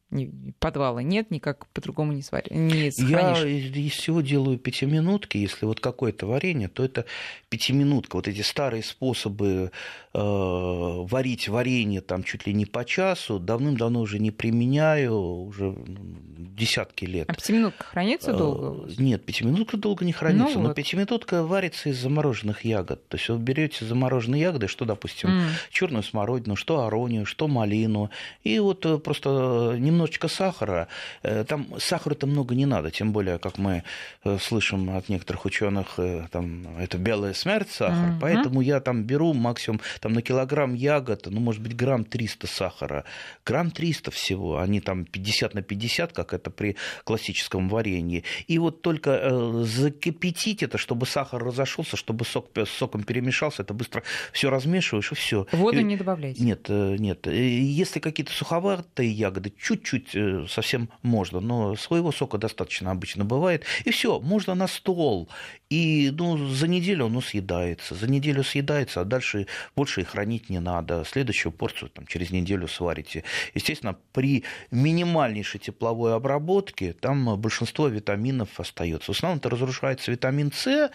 [0.59, 3.43] подвала нет, никак по-другому не, сваришь, не сохранишь.
[3.43, 5.37] Я из всего делаю пятиминутки.
[5.37, 7.05] Если вот какое-то варенье, то это
[7.49, 8.15] пятиминутка.
[8.15, 9.71] Вот эти старые способы
[10.13, 17.05] э, варить варенье там чуть ли не по часу давным-давно уже не применяю, уже десятки
[17.05, 17.29] лет.
[17.29, 18.89] А пятиминутка хранится э, долго?
[18.97, 20.75] Нет, пятиминутка долго не хранится, ну, но вот.
[20.75, 23.07] пятиминутка варится из замороженных ягод.
[23.07, 25.49] То есть вы берете замороженные ягоды, что, допустим, mm.
[25.71, 28.09] черную смородину, что аронию, что малину,
[28.43, 30.87] и вот э, просто немного немножечко сахара.
[31.23, 33.83] Э, там сахара-то много не надо, тем более, как мы
[34.23, 38.09] э, слышим от некоторых ученых, э, там, это белая смерть сахар.
[38.09, 38.19] Uh-huh.
[38.21, 43.03] Поэтому я там беру максимум там, на килограмм ягод, ну, может быть, грамм 300 сахара.
[43.45, 48.23] Грамм 300 всего, они там 50 на 50, как это при классическом варенье.
[48.47, 54.03] И вот только закипятить это, чтобы сахар разошелся, чтобы сок с соком перемешался, это быстро
[54.33, 55.47] все размешиваешь и все.
[55.51, 55.83] Воду и...
[55.83, 56.43] не добавляйте?
[56.43, 57.27] Нет, нет.
[57.27, 63.63] Если какие-то суховатые ягоды, чуть чуть-чуть э, совсем можно, но своего сока достаточно обычно бывает.
[63.85, 65.29] И все, можно на стол.
[65.69, 67.95] И ну, за неделю оно съедается.
[67.95, 71.03] За неделю съедается, а дальше больше и хранить не надо.
[71.05, 73.23] Следующую порцию там, через неделю сварите.
[73.53, 79.13] Естественно, при минимальнейшей тепловой обработке там большинство витаминов остается.
[79.13, 80.89] В основном это разрушается витамин С э,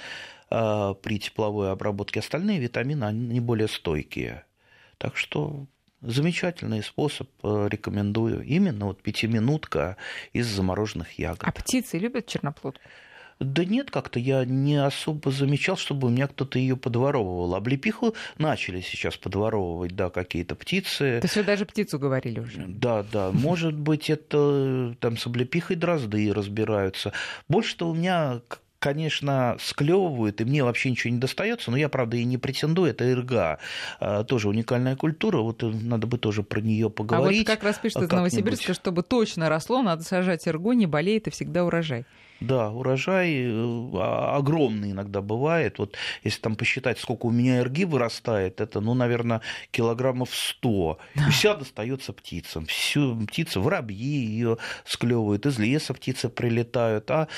[0.51, 2.21] при тепловой обработке.
[2.21, 4.45] Остальные витамины, они более стойкие.
[4.99, 5.67] Так что
[6.03, 8.43] Замечательный способ, э, рекомендую.
[8.43, 9.99] Именно вот пятиминутка
[10.33, 11.43] из замороженных ягод.
[11.43, 12.81] А птицы любят черноплодку?
[13.39, 17.55] Да нет, как-то я не особо замечал, чтобы у меня кто-то ее подворовывал.
[17.55, 21.21] Облепиху начали сейчас подворовывать, да, какие-то птицы.
[21.21, 22.65] То есть вы даже птицу говорили уже?
[22.67, 23.31] Да, да.
[23.33, 27.13] Может быть, это там с облепихой дрозды разбираются.
[27.49, 28.41] Больше-то у меня
[28.81, 33.09] конечно, склевывают, и мне вообще ничего не достается, но я, правда, и не претендую, это
[33.11, 33.59] ирга,
[34.01, 37.47] а, тоже уникальная культура, вот надо бы тоже про нее поговорить.
[37.47, 41.29] А вот как раз пишет из Новосибирска, чтобы точно росло, надо сажать иргу, не болеет,
[41.29, 42.07] и всегда урожай.
[42.40, 43.90] Да, урожай э,
[44.35, 45.79] огромный иногда бывает.
[45.79, 50.98] Вот если там посчитать, сколько у меня эрги вырастает, это, ну, наверное, килограммов 100.
[51.16, 52.64] И вся достается птицам.
[52.64, 57.11] Всю птицы, воробьи ее склевывают, из леса птицы прилетают.
[57.11, 57.29] А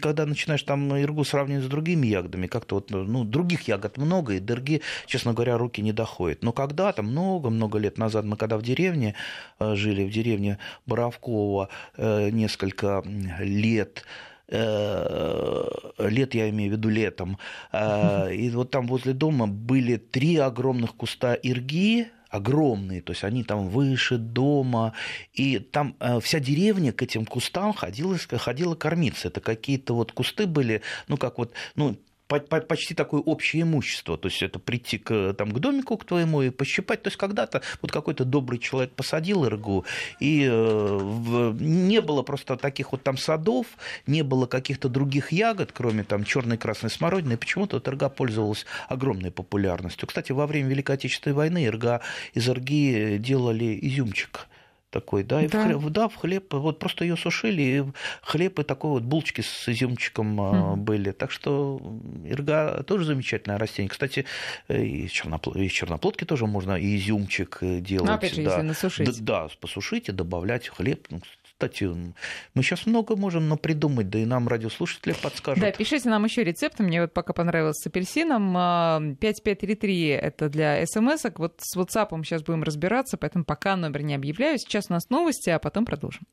[0.00, 4.40] когда начинаешь там эргу сравнивать с другими ягодами, как-то вот, ну, других ягод много, и
[4.40, 6.42] до эрги, честно говоря, руки не доходят.
[6.42, 9.14] Но когда-то, много-много лет назад, мы когда в деревне
[9.60, 13.02] э, жили, в деревне Боровкова э, несколько
[13.38, 14.04] лет,
[14.48, 17.38] лет, я имею в виду летом,
[17.72, 23.44] э, и вот там возле дома были три огромных куста ирги, огромные, то есть они
[23.44, 24.92] там выше дома,
[25.32, 29.28] и там э, вся деревня к этим кустам ходила, ходила кормиться.
[29.28, 34.16] Это какие-то вот кусты были, ну как вот, ну почти такое общее имущество.
[34.16, 37.02] То есть это прийти к, там, к домику к твоему и пощипать.
[37.02, 39.84] То есть когда-то вот какой-то добрый человек посадил иргу,
[40.20, 43.66] и э, не было просто таких вот там садов,
[44.06, 48.08] не было каких-то других ягод, кроме там черной и красной смородины, и почему-то вот ирга
[48.08, 50.08] пользовалась огромной популярностью.
[50.08, 52.00] Кстати, во время Великой Отечественной войны ирга
[52.32, 54.48] из ирги делали изюмчик
[54.94, 55.58] такой, да, и да.
[55.58, 57.84] В хлеб, да, в хлеб, вот просто ее сушили, и
[58.22, 60.76] хлеб и такой вот булочки с изюмчиком mm.
[60.76, 61.10] были.
[61.10, 61.82] Так что
[62.24, 63.90] ирга тоже замечательное растение.
[63.90, 64.24] Кстати,
[64.68, 68.08] и, черноплод, и черноплодки тоже можно и изюмчик делать.
[68.08, 68.50] Ну, опять же, да.
[68.50, 69.24] если насушить.
[69.24, 71.08] Да, да, посушить и добавлять хлеб.
[71.56, 75.62] Кстати, мы сейчас много можем придумать, да и нам радиослушатели подскажут.
[75.62, 76.82] Да, пишите нам еще рецепты.
[76.82, 79.16] Мне вот пока понравилось с апельсином.
[79.16, 81.34] 5533 а, это для смс -ок.
[81.36, 84.58] Вот с WhatsApp сейчас будем разбираться, поэтому пока номер не объявляю.
[84.58, 86.26] Сейчас у нас новости, а потом продолжим.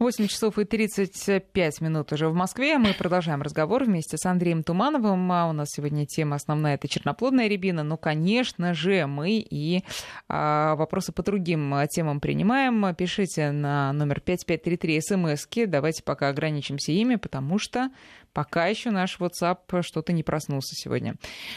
[0.00, 2.78] 8 часов и 35 минут уже в Москве.
[2.78, 5.30] Мы продолжаем разговор вместе с Андреем Тумановым.
[5.30, 7.82] А у нас сегодня тема основная– это черноплодная рябина.
[7.82, 9.84] Ну, конечно же, мы и
[10.26, 12.94] а, вопросы по другим темам принимаем.
[12.94, 15.66] Пишите на номер 5533 смс -ки.
[15.66, 17.90] Давайте пока ограничимся ими, потому что
[18.32, 21.14] пока еще наш WhatsApp что-то не проснулся сегодня.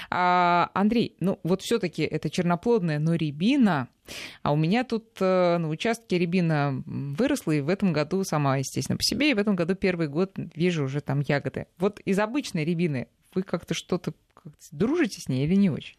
[0.10, 3.88] А, Андрей, ну вот все-таки это черноплодная, но рябина–
[4.42, 8.98] а у меня тут э, на участке рябина выросла, и в этом году сама, естественно,
[8.98, 11.68] по себе, и в этом году первый год вижу уже там ягоды.
[11.78, 15.96] Вот из обычной рябины вы как-то что-то как дружите с ней или не очень?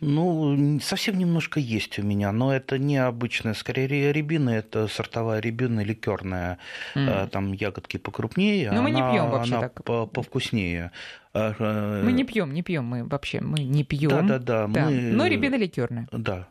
[0.00, 5.80] Ну, совсем немножко есть у меня, но это не обычная, скорее рябина, это сортовая рябина
[5.80, 6.58] ликерная,
[6.94, 7.28] mm.
[7.30, 9.84] там ягодки покрупнее, но мы она, не пьем вообще она так.
[10.12, 10.92] повкуснее.
[11.34, 14.26] Мы не пьем, не пьем мы вообще, мы не пьем.
[14.26, 14.84] Да, да, да.
[14.86, 15.12] Мы...
[15.12, 16.08] Но рябина ликерная.
[16.12, 16.48] Да.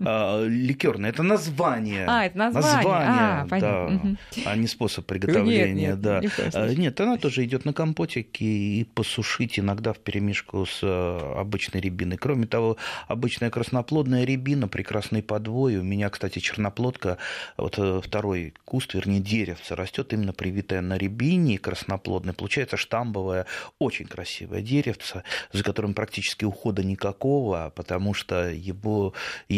[0.00, 1.10] А, ликерное.
[1.10, 2.04] Это название.
[2.06, 2.76] А, это название.
[2.76, 4.16] название а, да, угу.
[4.44, 5.72] а не способ приготовления.
[5.72, 6.20] Нет, нет, да.
[6.68, 11.80] Не нет, она тоже идет на компотике и посушить иногда в перемешку с э, обычной
[11.80, 12.16] рябиной.
[12.16, 12.76] Кроме того,
[13.08, 15.76] обычная красноплодная рябина, прекрасный подвой.
[15.76, 17.18] У меня, кстати, черноплодка,
[17.56, 22.32] вот э, второй куст, вернее, деревце растет именно привитое на рябине красноплодной.
[22.34, 23.46] Получается штамбовое,
[23.78, 29.14] очень красивое деревце, за которым практически ухода никакого, потому что его
[29.48, 29.54] и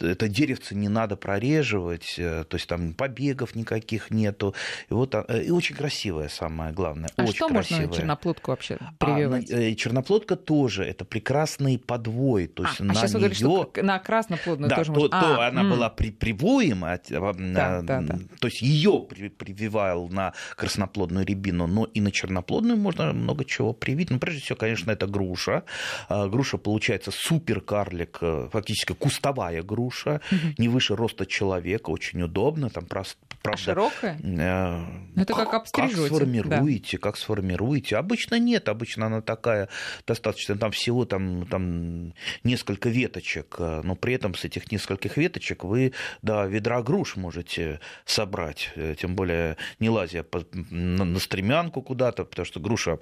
[0.00, 4.54] это деревце не надо прореживать, э, то есть там побегов никаких нету.
[4.90, 7.10] И, вот, э, и очень красивая, самое главное.
[7.16, 7.86] А очень что красивая.
[7.86, 9.50] можно черноплодку вообще прививать?
[9.50, 12.46] А, черноплодка тоже, это прекрасный подвой.
[12.46, 13.14] То есть а, на а сейчас неё...
[13.14, 15.20] вы говорите, что на красноплодную да, тоже то, можно...
[15.20, 18.18] то а, она м- была при, привоема, да, да, да.
[18.40, 23.72] то есть ее при, прививал на красноплодную рябину, но и на черноплодную можно много чего
[23.72, 24.10] привить.
[24.10, 25.64] Ну, прежде всего, конечно, это груша.
[26.08, 28.18] А, груша получается супер карлик,
[28.50, 30.54] фактически кустовая большая груша, угу.
[30.58, 33.60] не выше роста человека, очень удобно, там просто правда.
[33.60, 34.18] А широкая?
[34.22, 35.96] Э, это как обстрижете.
[35.96, 37.02] Как сформируете, да.
[37.02, 37.96] как сформируете.
[37.96, 39.68] Обычно нет, обычно она такая
[40.06, 45.64] достаточно, там всего там, там несколько веточек, э, но при этом с этих нескольких веточек
[45.64, 50.24] вы до ведра груш можете собрать, э, тем более не лазя
[50.70, 52.98] на стремянку куда-то, потому что груша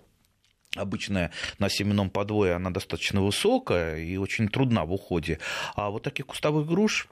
[0.77, 5.39] обычная на семенном подвое, она достаточно высокая и очень трудна в уходе.
[5.75, 7.09] А вот таких кустовых груш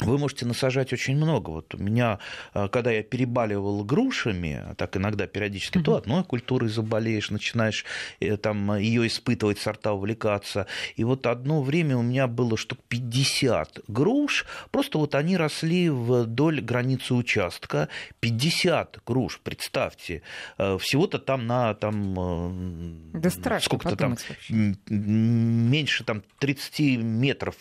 [0.00, 1.50] вы можете насажать очень много.
[1.50, 2.18] Вот у меня,
[2.54, 5.82] э, когда я перебаливал грушами, так иногда периодически, mm-hmm.
[5.84, 7.84] то одной культурой заболеешь, начинаешь
[8.20, 10.66] э, там ее испытывать, сорта увлекаться.
[10.96, 16.60] И вот одно время у меня было штук 50 груш, просто вот они росли вдоль
[16.60, 17.88] границы участка.
[18.20, 20.22] 50 груш, представьте.
[20.58, 24.74] Э, всего-то там на там, да сколько-то там, вообще.
[24.88, 27.56] меньше там 30 метров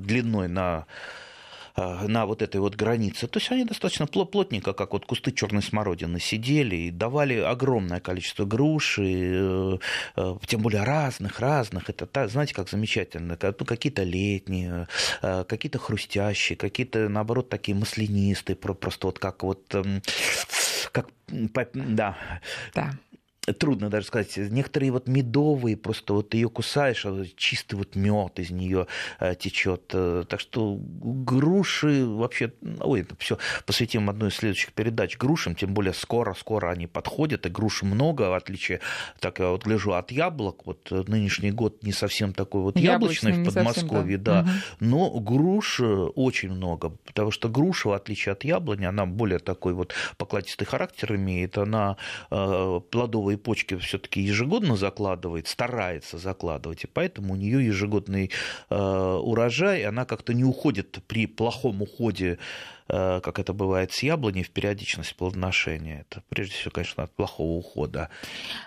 [0.00, 0.86] длиной на
[1.74, 3.26] Э, на вот этой вот границе.
[3.28, 8.44] То есть они достаточно плотненько, как вот кусты черной смородины, сидели и давали огромное количество
[8.44, 9.78] груш, и, э,
[10.16, 11.88] э, тем более разных, разных.
[11.88, 13.38] Это, знаете, как замечательно.
[13.40, 14.86] Ну, какие-то летние,
[15.20, 20.02] какие-то хрустящие, какие-то, наоборот, такие маслянистые, просто вот как вот эм,
[20.92, 21.08] как,
[21.72, 22.16] да.
[22.74, 22.92] Да
[23.58, 28.50] трудно даже сказать, некоторые вот медовые, просто вот ее кусаешь, а чистый вот мед из
[28.50, 28.86] нее
[29.18, 29.90] э, течет.
[29.92, 35.74] Э, так что груши вообще, ой, это все посвятим одной из следующих передач грушам, тем
[35.74, 38.80] более скоро-скоро они подходят, и груш много, в отличие,
[39.18, 43.50] так я вот гляжу, от яблок, вот нынешний год не совсем такой вот яблочный, яблочный
[43.50, 44.50] в Подмосковье, совсем, да, да.
[44.50, 44.58] Угу.
[44.80, 49.72] но груш э, очень много, потому что груша, в отличие от яблони, она более такой
[49.72, 51.96] вот покладистый характер имеет, она
[52.28, 58.30] плодовая плодовые почки все-таки ежегодно закладывает, старается закладывать, и поэтому у нее ежегодный
[58.70, 62.38] э, урожай, она как-то не уходит при плохом уходе
[62.92, 66.02] как это бывает с яблоней, в периодичность плодоношения.
[66.02, 68.10] Это, прежде всего, конечно, от плохого ухода.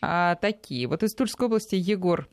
[0.00, 0.86] а, такие.
[0.86, 2.28] Вот из Тульской области Егор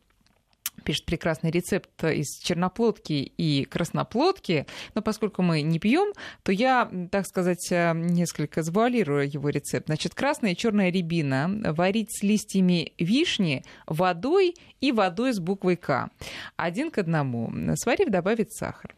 [0.83, 6.13] пишет прекрасный рецепт из черноплодки и красноплодки, но поскольку мы не пьем,
[6.43, 9.87] то я, так сказать, э, несколько завуалирую его рецепт.
[9.87, 16.09] Значит, красная и черная рябина варить с листьями вишни, водой и водой с буквой К.
[16.55, 17.51] Один к одному.
[17.75, 18.95] Сварив, добавить сахар.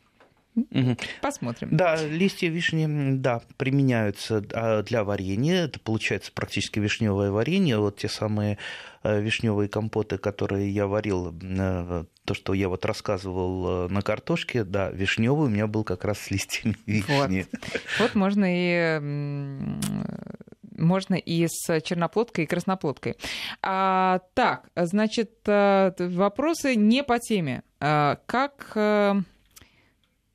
[0.56, 0.98] Угу.
[1.22, 1.70] Посмотрим.
[1.72, 5.66] Да, листья вишни, да, применяются а, для варенья.
[5.66, 7.78] Это получается практически вишневое варенье.
[7.78, 8.58] Вот те самые
[9.04, 14.64] э, вишневые компоты, которые я варил, э, то, что я вот рассказывал э, на картошке,
[14.64, 17.46] да, вишневый у меня был как раз с листьями вишни.
[17.52, 19.00] Вот, вот можно и
[20.78, 23.18] можно и с черноплодкой, и красноплодкой.
[23.62, 27.64] А, так, значит, вопросы не по теме.
[27.82, 28.78] А, как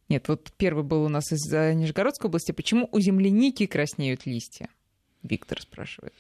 [0.08, 2.52] нет, вот первый был у нас из Нижегородской области.
[2.52, 4.68] Почему у земляники краснеют листья?
[5.22, 6.12] Виктор спрашивает.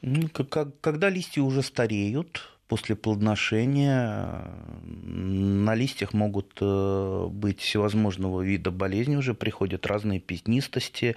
[0.00, 4.44] Ну, когда листья уже стареют, после плодоношения
[4.84, 11.16] на листьях могут э, быть всевозможного вида болезни, уже приходят разные пятнистости.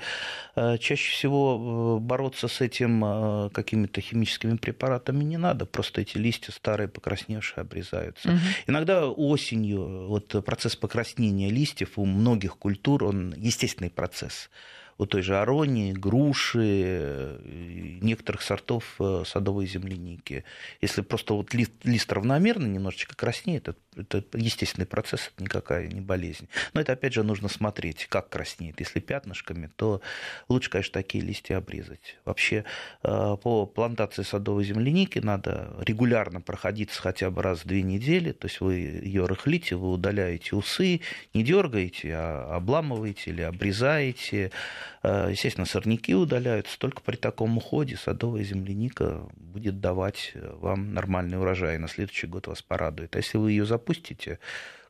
[0.55, 6.51] Э, чаще всего э, бороться с этим какими-то химическими препаратами не надо, просто эти листья
[6.51, 8.29] старые, покрасневшие, обрезаются.
[8.29, 8.37] Угу.
[8.67, 14.49] Иногда осенью вот процесс покраснения листьев у многих культур, он естественный процесс
[15.01, 17.39] у той же аронии, груши,
[18.01, 20.43] некоторых сортов э, садовой земляники.
[20.79, 26.01] Если просто вот лист, лист равномерно немножечко краснеет, это, это естественный процесс, это никакая не
[26.01, 26.47] болезнь.
[26.75, 28.79] Но это опять же нужно смотреть, как краснеет.
[28.79, 30.01] Если пятнышками, то
[30.47, 32.17] лучше, конечно, такие листья обрезать.
[32.23, 32.63] Вообще
[33.01, 38.33] э, по плантации садовой земляники надо регулярно проходиться хотя бы раз в две недели.
[38.33, 41.01] То есть вы ее рыхлите, вы удаляете усы,
[41.33, 44.51] не дергаете, а обламываете или обрезаете.
[45.03, 46.79] Э, естественно, сорняки удаляются.
[46.79, 51.77] Только при таком уходе садовая земляника будет давать э, вам нормальный урожай.
[51.77, 53.15] На следующий год вас порадует.
[53.15, 54.39] А если вы ее запустите,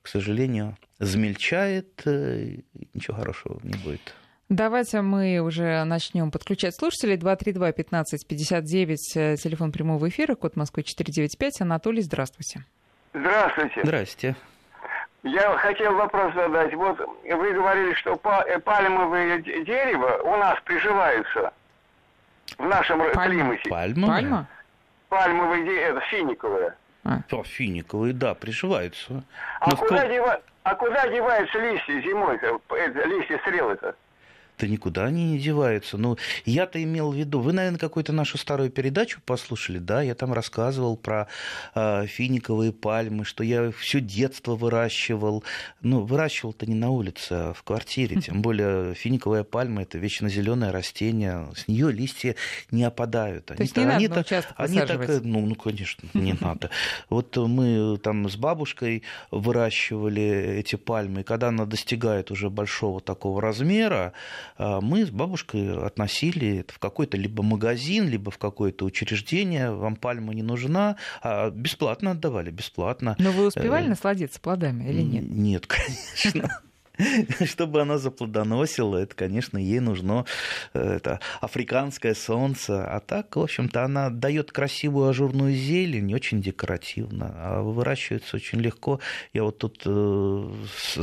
[0.01, 2.57] к сожалению, замельчает, э,
[2.93, 4.15] ничего хорошего не будет.
[4.49, 7.15] Давайте мы уже начнем подключать слушателей.
[7.15, 11.61] 232-1559, телефон прямого эфира, код Москвы 495.
[11.61, 12.65] Анатолий, здравствуйте.
[13.13, 13.81] Здравствуйте.
[13.83, 14.35] Здравствуйте.
[15.23, 16.73] Я хотел вопрос задать.
[16.73, 21.53] Вот вы говорили, что э, пальмовые дерево у нас приживаются
[22.57, 23.25] в нашем Пальма.
[23.25, 23.69] климате.
[23.69, 24.07] Пальма?
[24.07, 24.47] Пальма?
[25.09, 26.73] Пальмовые дерево, это финиковые.
[27.03, 27.19] А.
[27.43, 29.23] Финиковые, да, приживаются.
[29.59, 30.09] А, Но куда, в...
[30.09, 30.41] дева...
[30.63, 32.59] а куда деваются листья зимой, -то,
[33.05, 33.95] листья стрелы-то?
[34.61, 35.97] Да никуда они не деваются.
[35.97, 40.03] Ну, я-то имел в виду, вы, наверное, какую-то нашу старую передачу послушали, да?
[40.03, 41.27] Я там рассказывал про
[41.73, 45.43] э, финиковые пальмы, что я все детство выращивал.
[45.81, 48.21] Ну, выращивал-то не на улице, а в квартире.
[48.21, 51.47] Тем более финиковая пальма– это вечно зеленое растение.
[51.55, 52.35] С нее листья
[52.69, 53.49] не опадают.
[53.49, 56.69] Они, То есть не они надо так, они так, ну, ну, конечно, не надо.
[57.09, 63.41] Вот мы там с бабушкой выращивали эти пальмы, и когда она достигает уже большого такого
[63.41, 64.13] размера,
[64.57, 70.33] мы с бабушкой относили это в какой-то либо магазин, либо в какое-то учреждение, вам пальма
[70.33, 73.15] не нужна, а бесплатно отдавали, бесплатно.
[73.19, 75.23] Но вы успевали э, насладиться плодами или нет?
[75.29, 75.67] Нет,
[76.23, 76.61] конечно.
[77.45, 80.25] чтобы она заплодоносила, это, конечно, ей нужно
[80.73, 82.85] э, это, африканское солнце.
[82.85, 88.99] А так, в общем-то, она дает красивую ажурную зелень, очень декоративно, а выращивается очень легко.
[89.33, 90.49] Я вот тут э,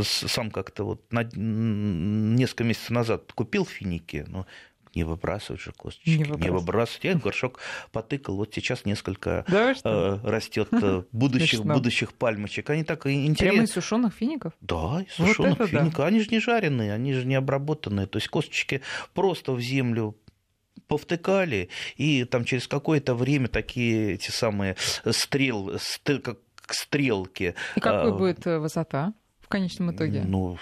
[0.03, 4.47] сам как-то вот на, несколько месяцев назад купил финики, но
[4.95, 6.11] не выбрасывать же косточки.
[6.11, 6.45] Не выбрасывать.
[6.45, 7.05] Не выбрасывать.
[7.05, 7.61] Я горшок
[7.93, 8.37] потыкал.
[8.37, 12.71] Вот сейчас несколько да, э, растет э, будущих, будущих пальмочек.
[12.71, 13.51] Они так интересны.
[13.51, 14.53] Прямо из сушеных фиников?
[14.61, 15.97] Да, из сушеных вот фиников.
[15.97, 16.07] Да.
[16.07, 18.07] Они же не жареные, они же не обработанные.
[18.07, 18.83] То есть косточки
[19.15, 20.17] просто в землю
[20.87, 24.77] повтыкали, и там через какое-то время такие эти самые
[25.11, 26.39] стрел, стрел как
[26.75, 27.55] стрелки.
[27.77, 30.23] И какой а, будет э, высота в конечном итоге?
[30.27, 30.59] Ну,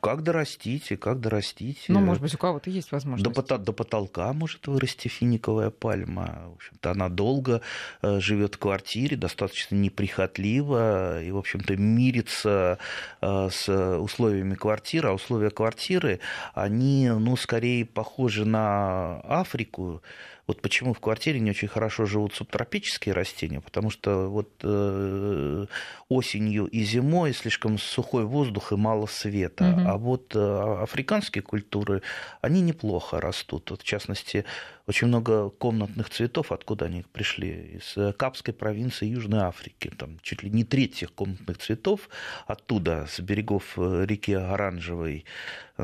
[0.00, 1.84] как дорастить и как дорастить.
[1.88, 3.34] Ну, может быть, у кого-то есть возможность.
[3.34, 6.42] До, до потолка может вырасти финиковая пальма.
[6.50, 7.62] В общем-то, она долго
[8.02, 12.78] э, живет в квартире, достаточно неприхотлива и, в общем-то, мирится
[13.20, 15.08] э, с условиями квартиры.
[15.08, 16.20] А условия квартиры,
[16.54, 20.02] они, ну, скорее похожи на Африку,
[20.46, 25.66] Вот почему в квартире не очень хорошо живут субтропические растения, потому что вот э,
[26.08, 29.76] осенью и зимой слишком сухой воздух и мало света.
[29.76, 29.88] Угу.
[29.88, 32.02] А вот э, африканские культуры,
[32.40, 33.70] они неплохо растут.
[33.70, 34.44] Вот, в частности,
[34.86, 39.90] очень много комнатных цветов, откуда они пришли, из э, Капской провинции Южной Африки.
[39.96, 42.08] Там чуть ли не треть всех комнатных цветов
[42.46, 45.24] оттуда, с берегов э, реки Оранжевой.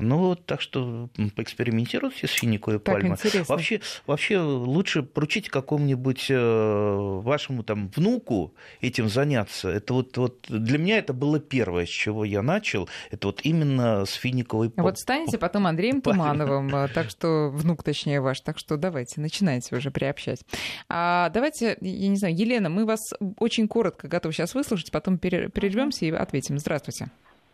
[0.01, 3.17] Ну, так что поэкспериментируйте с финиковой пальмой.
[3.49, 9.69] Вообще, вообще лучше поручить какому-нибудь э, вашему там внуку этим заняться.
[9.69, 12.89] Это вот, вот для меня это было первое, с чего я начал.
[13.11, 14.91] Это вот именно с финиковой пальмой.
[14.91, 18.41] Вот станете потом Андреем Тумановым, так что внук, точнее, ваш.
[18.41, 20.41] Так что давай давайте, начинайте уже приобщать.
[20.89, 23.01] А, давайте, я не знаю, Елена, мы вас
[23.39, 26.59] очень коротко готовы сейчас выслушать, потом прервемся и ответим.
[26.59, 27.09] Здравствуйте.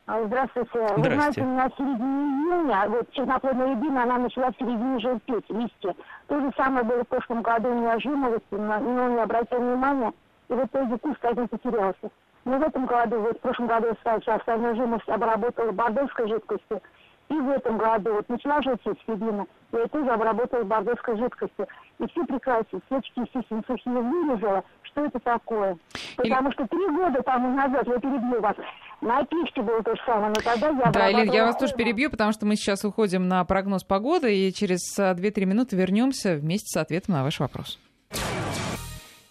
[0.07, 0.71] А, здравствуйте.
[0.97, 5.51] Вы знаете, у меня в середине июня, вот черноплодная рябина, она начала в середине желтеть,
[5.51, 5.95] листья.
[6.29, 10.13] То же самое было в прошлом году у меня жимолость, но не обратил внимания,
[10.49, 12.11] и в итоге куст один потерялся.
[12.45, 16.81] Но в этом году, вот в прошлом году я остальную жимолость обработала бордовской жидкостью,
[17.29, 19.47] и в этом году вот начала желтеть седина,
[19.79, 21.67] я тоже обработала бордовской жидкостью.
[21.99, 24.65] И все прекрасно, свечки, естественно, сухие вырезала.
[24.83, 25.77] Что это такое?
[26.17, 26.55] Потому Или...
[26.55, 28.57] что три года тому назад, я перебью вас,
[29.01, 32.11] на пищу было то же самое, но тогда я Да, Елена, я вас тоже перебью,
[32.11, 36.77] потому что мы сейчас уходим на прогноз погоды, и через 2-3 минуты вернемся вместе с
[36.77, 37.79] ответом на ваш вопрос.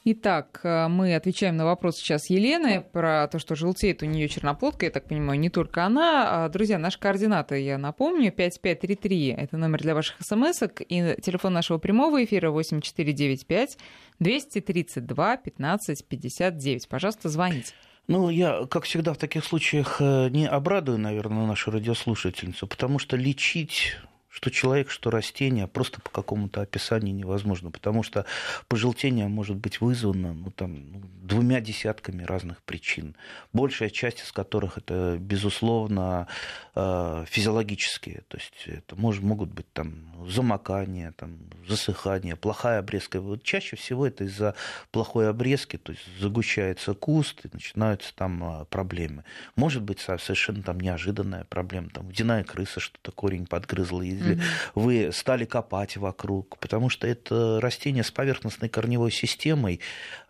[0.04, 4.86] Итак, э, мы отвечаем на вопрос сейчас Елены про то, что желтеет у нее черноплодка.
[4.88, 6.46] Я так понимаю, не только она.
[6.46, 11.78] А, друзья, наши координаты, я напомню, 5533– это номер для ваших смс и телефон нашего
[11.78, 13.78] прямого эфира 8495
[14.18, 16.88] 232 15 59.
[16.90, 17.74] Пожалуйста, звоните.
[18.08, 23.18] Ну, я, как всегда, в таких случаях э, не обрадую, наверное, нашу радиослушательницу, потому что
[23.18, 23.98] лечить
[24.32, 28.26] что человек, что растение, просто по какому-то описанию невозможно, потому что
[28.70, 33.16] пожелтение может быть вызвано ну, там, ну, двумя десятками разных причин,
[33.52, 36.28] большая часть из которых это, безусловно,
[36.76, 43.20] э, физиологические, то есть это может, могут быть там, замокание, там, засыхание, плохая обрезка.
[43.20, 44.56] Вот чаще всего это из-за
[44.92, 49.26] плохой обрезки, то есть загущается куст и начинаются там э, проблемы.
[49.58, 54.42] Может быть совершенно там неожиданная проблема, там водяная крыса что-то корень подгрызла и если угу.
[54.76, 59.80] вы стали копать вокруг, потому что это растение с поверхностной корневой системой.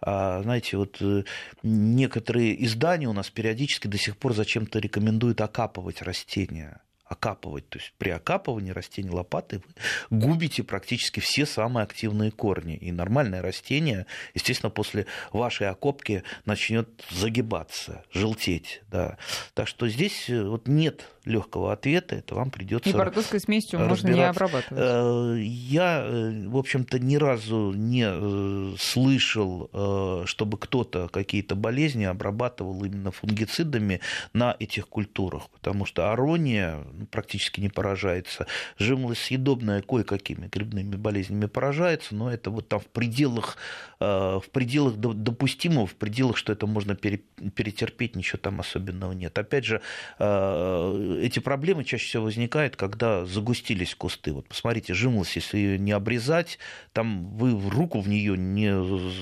[0.01, 1.23] А, знаете, вот э,
[1.63, 6.81] некоторые издания у нас периодически до сих пор зачем-то рекомендуют окапывать растения
[7.11, 7.67] окапывать.
[7.67, 9.61] То есть при окапывании растений лопатой
[10.09, 12.77] вы губите практически все самые активные корни.
[12.77, 18.81] И нормальное растение, естественно, после вашей окопки начнет загибаться, желтеть.
[18.89, 19.17] Да.
[19.53, 22.89] Так что здесь э, вот нет легкого ответа, это вам придется.
[22.89, 24.71] И бордовской смесью можно не обрабатывать.
[24.71, 29.69] Э, я, э, в общем-то, ни разу не э, слышал,
[30.25, 34.01] чтобы кто-то какие-то болезни обрабатывал именно фунгицидами
[34.33, 38.47] на этих культурах, потому что арония ну, практически не поражается.
[38.77, 43.57] Жимолость съедобная кое-какими грибными болезнями поражается, но это вот там в пределах,
[43.99, 49.37] в пределах допустимого, в пределах, что это можно перетерпеть, ничего там особенного нет.
[49.37, 49.81] Опять же,
[51.19, 54.33] эти проблемы чаще всего возникают, когда загустились кусты.
[54.33, 56.59] Вот посмотрите, жимолость, если ее не обрезать,
[56.93, 58.71] там вы руку в нее не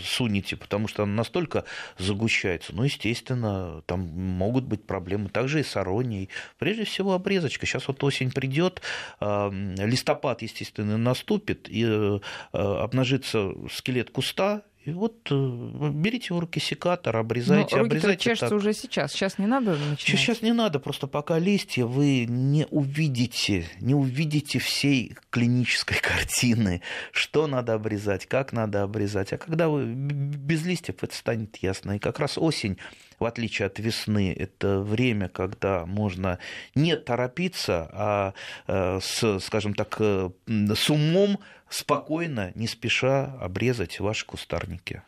[0.03, 1.65] сунете, потому что она настолько
[1.97, 2.73] загущается.
[2.75, 5.29] Ну, естественно, там могут быть проблемы.
[5.29, 6.29] Также и с аронией.
[6.57, 7.65] Прежде всего, обрезочка.
[7.65, 8.81] Сейчас вот осень придет,
[9.19, 12.19] листопад, естественно, наступит, и э,
[12.51, 18.23] обнажится скелет куста, и вот э, берите в руки секатор, обрезайте, Но руки обрезайте.
[18.23, 18.57] чешется так.
[18.57, 19.11] уже сейчас.
[19.11, 19.99] Сейчас не надо начинать.
[19.99, 27.47] Сейчас не надо, просто пока листья вы не увидите, не увидите всей клинической картины, что
[27.47, 29.33] надо обрезать, как надо обрезать.
[29.33, 31.97] А когда вы без листьев, это станет ясно.
[31.97, 32.77] И как раз осень
[33.19, 36.39] в отличие от весны, это время, когда можно
[36.75, 38.33] не торопиться, а
[38.67, 41.39] э, с, скажем так, э, с умом
[41.69, 45.01] спокойно, не спеша обрезать ваши кустарники.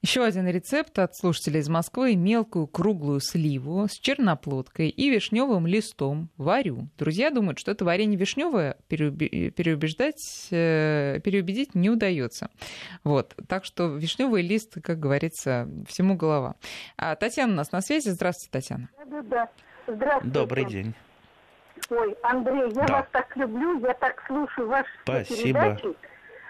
[0.00, 2.14] Еще один рецепт от слушателей из Москвы.
[2.14, 6.88] Мелкую круглую сливу с черноплодкой и вишневым листом варю.
[6.96, 8.76] Друзья думают, что это варенье вишневое.
[8.86, 12.48] Переубеждать, э, переубедить не удается.
[13.02, 13.34] Вот.
[13.48, 16.54] Так что вишневый лист, как говорится, всему голова.
[16.96, 18.10] А Татьяна у нас на связи.
[18.10, 18.88] Здравствуйте, Татьяна.
[18.98, 19.48] Да-да-да.
[19.88, 20.34] Здравствуйте.
[20.34, 20.94] Добрый день.
[21.90, 22.94] Ой, Андрей, я да.
[22.98, 25.60] вас так люблю, я так слушаю ваши Спасибо.
[25.60, 25.96] передачи.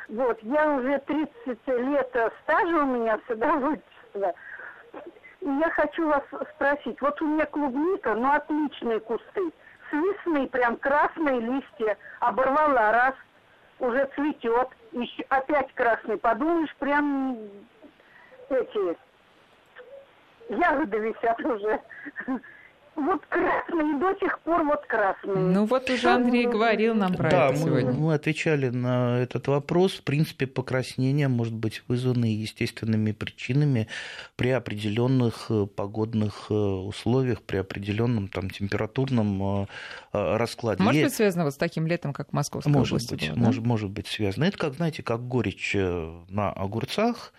[0.08, 4.34] Вот, я уже 30 лет стажа у меня садоводчества.
[5.40, 6.22] И я хочу вас
[6.54, 9.52] спросить, вот у меня клубника, ну отличные кусты.
[9.90, 13.14] С прям красные листья, оборвала раз,
[13.78, 17.38] уже цветет, еще опять красный, подумаешь, прям
[18.50, 18.96] эти
[20.48, 21.80] ягоды висят уже
[22.98, 25.36] вот красные, до сих пор вот красные.
[25.36, 27.92] Ну вот уже Андрей говорил нам про да, это сегодня.
[27.92, 29.94] Мы, мы отвечали на этот вопрос.
[29.94, 33.88] В принципе, покраснение может быть вызвано естественными причинами
[34.36, 39.66] при определенных э, погодных э, условиях, при определенном там температурном э,
[40.12, 40.82] раскладе.
[40.82, 43.44] Может быть связано вот с таким летом, как в Московской может области быть, было, да?
[43.44, 44.44] может, может быть связано.
[44.44, 47.32] Это как, знаете, как горечь на огурцах,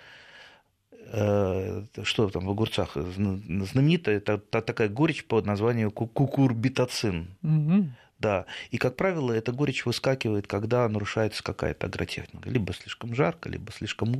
[1.12, 7.28] что там в огурцах знаменитая, это такая горечь под названием кукурбитацин.
[7.44, 7.90] Угу.
[8.20, 12.50] Да, и, как правило, эта горечь выскакивает, когда нарушается какая-то агротехника.
[12.50, 14.14] Либо слишком жарко, либо слишком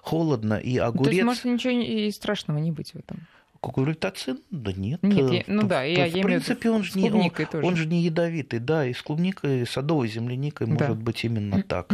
[0.00, 1.04] холодно, и огурец...
[1.04, 3.26] То есть, может, ничего и страшного не быть в этом?
[3.60, 4.40] Кукурбитацин?
[4.50, 5.02] Да нет.
[5.02, 7.66] Нет, я, ну да, я, в я принципе, он же, не, он, тоже.
[7.66, 10.72] он же не ядовитый, да, и с клубникой, и садовой земляникой да.
[10.74, 11.92] может быть именно так.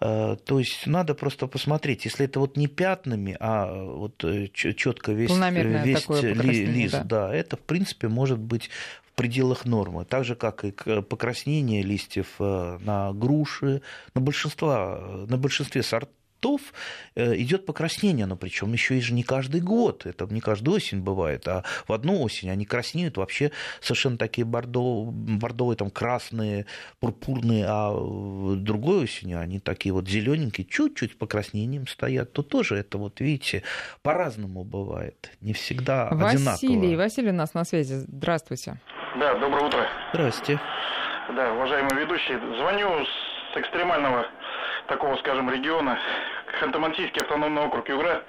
[0.00, 5.12] Э, то есть надо просто посмотреть, если это вот не пятнами, а вот э, четко
[5.12, 7.28] весь, весь ли, лист, да.
[7.28, 8.68] да, это в принципе может быть
[9.02, 10.04] в пределах нормы.
[10.04, 13.80] Так же, как и покраснение листьев э, на груши,
[14.14, 16.60] на, большинство, на большинстве сортов цветов
[17.14, 21.00] э, идет покраснение, но причем еще и же не каждый год, это не каждую осень
[21.00, 26.66] бывает, а в одну осень они краснеют вообще совершенно такие бордо, бордовые, там красные,
[27.00, 32.32] пурпурные, а в другой осенью они такие вот зелененькие, чуть-чуть покраснением стоят.
[32.32, 33.62] То тоже это вот, видите,
[34.02, 36.52] по-разному бывает, не всегда Василий, одинаково.
[36.52, 38.80] Василий, Василий у нас на связи, здравствуйте.
[39.18, 39.86] Да, доброе утро.
[40.12, 40.60] Здрасте.
[41.34, 44.26] Да, уважаемый ведущий, звоню с экстремального
[44.88, 45.98] такого, скажем, региона,
[46.60, 48.24] Ханты-Мансийский автономный округ Югра,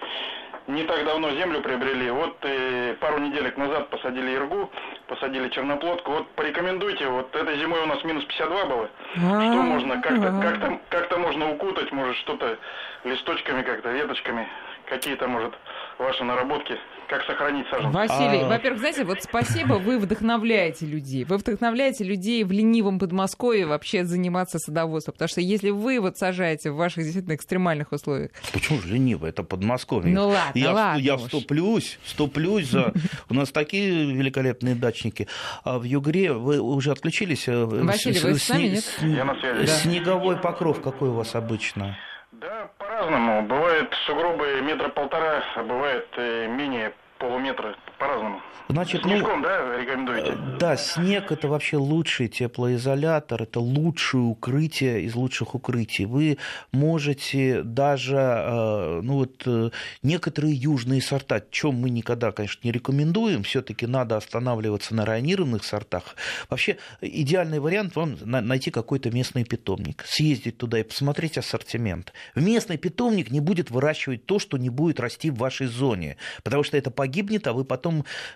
[0.67, 2.11] не так давно землю приобрели.
[2.11, 4.69] Вот э, пару неделек назад посадили иргу,
[5.07, 6.11] посадили черноплодку.
[6.11, 8.89] Вот порекомендуйте, вот этой зимой у нас минус 52 было.
[9.13, 12.59] Что можно, как-то как -то, как -то можно укутать, может что-то
[13.03, 14.47] листочками как-то, веточками,
[14.85, 15.55] какие-то, может,
[15.97, 16.77] ваши наработки,
[17.09, 17.91] как сохранить саженцы.
[17.91, 18.47] Василий, а...
[18.47, 21.25] во-первых, знаете, вот спасибо, вы вдохновляете людей.
[21.25, 25.13] Вы вдохновляете людей в ленивом Подмосковье вообще заниматься садоводством.
[25.13, 28.31] Потому что если вы вот сажаете в ваших действительно экстремальных условиях...
[28.53, 29.25] Почему же лениво?
[29.25, 30.13] Это Подмосковье.
[30.13, 32.93] Ну ладно, я, ладно Я вступлюсь, вступлюсь за...
[33.29, 35.27] У нас такие великолепные дачники.
[35.63, 37.47] А в Югре вы уже отключились?
[37.47, 38.99] Э, Василий, вы с нами, нет?
[39.01, 39.65] Я на связи.
[39.65, 41.97] Снеговой покров какой у вас обычно?
[42.31, 43.43] Да, по-разному.
[43.43, 48.41] Бывает сугробы метра полтора, а бывает э, менее полуметра по-разному.
[48.71, 50.37] Значит, Снежком, ну, да, рекомендуете?
[50.59, 56.05] Да, снег это вообще лучший теплоизолятор, это лучшее укрытие из лучших укрытий.
[56.05, 56.37] Вы
[56.71, 59.71] можете даже, э, ну вот, э,
[60.03, 66.15] некоторые южные сорта, чем мы никогда, конечно, не рекомендуем, все-таки надо останавливаться на районированных сортах.
[66.47, 72.13] Вообще, идеальный вариант вам найти какой-то местный питомник, съездить туда и посмотреть ассортимент.
[72.35, 76.77] Местный питомник не будет выращивать то, что не будет расти в вашей зоне, потому что
[76.77, 77.88] это погибнет, а вы потом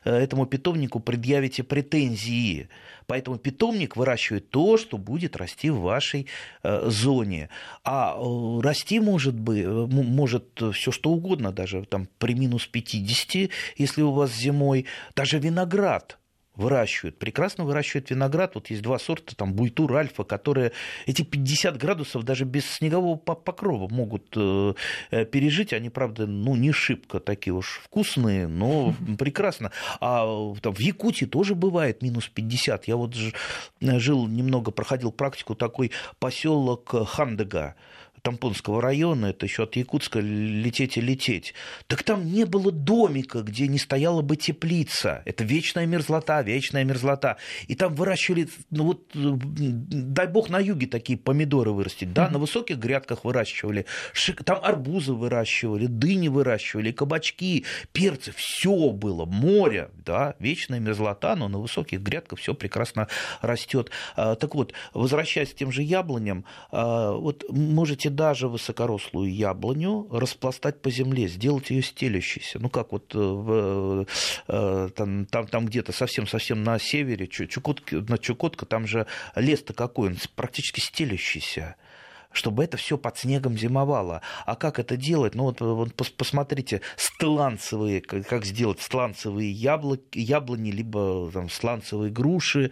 [0.03, 2.67] э, этому питомнику предъявите претензии.
[3.07, 6.27] Поэтому питомник выращивает то, что будет расти в вашей
[6.63, 7.49] э, зоне.
[7.83, 14.01] А э, расти может, быть, может все что угодно, даже там, при минус 50, если
[14.01, 14.85] у вас зимой,
[15.15, 16.17] даже виноград–
[16.55, 18.55] выращивают, прекрасно выращивают виноград.
[18.55, 20.71] Вот есть два сорта, там Буйтур, Альфа, которые
[21.05, 24.73] эти 50 градусов даже без снегового покрова могут э,
[25.11, 25.73] э, пережить.
[25.73, 29.71] Они, правда, ну, не шибко такие уж вкусные, но прекрасно.
[29.99, 32.87] А там, в Якутии тоже бывает минус 50.
[32.87, 33.15] Я вот
[33.81, 37.75] жил немного, проходил практику, такой поселок Хандега.
[38.23, 41.53] Тампонского района, это еще от Якутска лететь и лететь.
[41.87, 45.21] Так там не было домика, где не стояла бы теплица.
[45.25, 47.35] Это вечная мерзлота, вечная мерзлота.
[47.67, 52.31] И там выращивали, ну вот, дай бог на юге такие помидоры вырастить, да, mm-hmm.
[52.31, 53.85] на высоких грядках выращивали,
[54.45, 61.59] там арбузы выращивали, дыни выращивали, кабачки, перцы, все было, море, да, вечная мерзлота, но на
[61.59, 63.09] высоких грядках все прекрасно
[63.41, 63.91] растет.
[64.15, 70.81] А, так вот, возвращаясь к тем же яблоням, а, вот можете даже высокорослую яблоню распластать
[70.81, 72.59] по земле, сделать ее стелющейся.
[72.59, 74.07] Ну, как вот э, в,
[74.47, 80.09] э, там, там, там где-то совсем-совсем на севере, Чукотка, на Чукотка, там же лес-то какой,
[80.09, 81.75] он практически стелющийся
[82.33, 84.21] чтобы это все под снегом зимовало.
[84.45, 85.35] А как это делать?
[85.35, 92.71] Ну вот, вот посмотрите, сланцевые, как сделать сланцевые яблоки, яблони, либо там, сланцевые груши.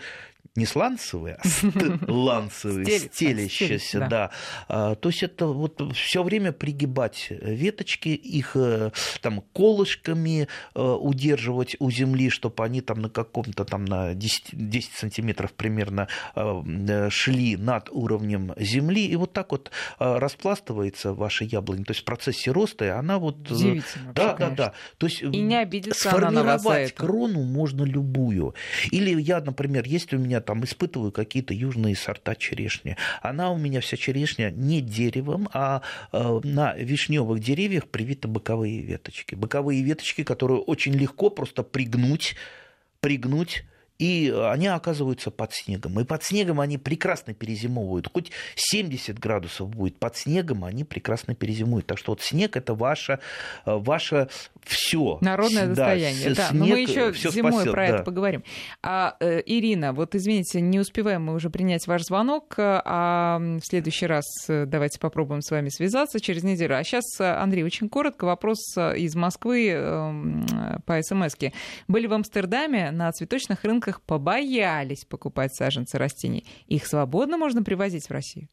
[0.55, 4.07] Не сланцевые, а ланцевые, стелящиеся, да.
[4.07, 4.31] да.
[4.67, 11.77] А, то есть это вот все время пригибать веточки, их э, там колышками э, удерживать
[11.79, 17.55] у земли, чтобы они там на каком-то там на 10, 10 сантиметров примерно э, шли
[17.55, 21.85] над уровнем земли, и вот так вот распластывается ваша яблоня.
[21.85, 23.41] То есть в процессе роста она вот...
[24.13, 24.73] Да, да, да.
[24.97, 28.53] То есть и не обидится сформировать крону можно любую.
[28.91, 32.95] Или я, например, есть у меня там испытываю какие-то южные сорта черешни.
[33.21, 35.81] Она у меня вся черешня не деревом, а
[36.13, 39.35] э, на вишневых деревьях привиты боковые веточки.
[39.35, 42.35] Боковые веточки, которые очень легко просто пригнуть,
[43.01, 43.65] пригнуть
[44.01, 45.99] и они оказываются под снегом.
[45.99, 48.09] И под снегом они прекрасно перезимовывают.
[48.11, 51.85] Хоть 70 градусов будет под снегом, они прекрасно перезимуют.
[51.85, 53.19] Так что вот снег это ваше,
[53.63, 54.27] э, ваше
[54.63, 55.19] все.
[55.21, 56.33] Народное да, достояние.
[56.33, 57.93] Да, но мы еще зимой спасет, про да.
[57.93, 58.43] это поговорим.
[58.81, 64.07] А, э, Ирина, вот извините, не успеваем мы уже принять ваш звонок, а в следующий
[64.07, 66.75] раз э, давайте попробуем с вами связаться через неделю.
[66.75, 71.53] А сейчас, Андрей, очень коротко вопрос из Москвы э, по смс -ке.
[71.87, 76.45] Были в Амстердаме на цветочных рынках рынках побоялись покупать саженцы растений.
[76.67, 78.47] Их свободно можно привозить в Россию?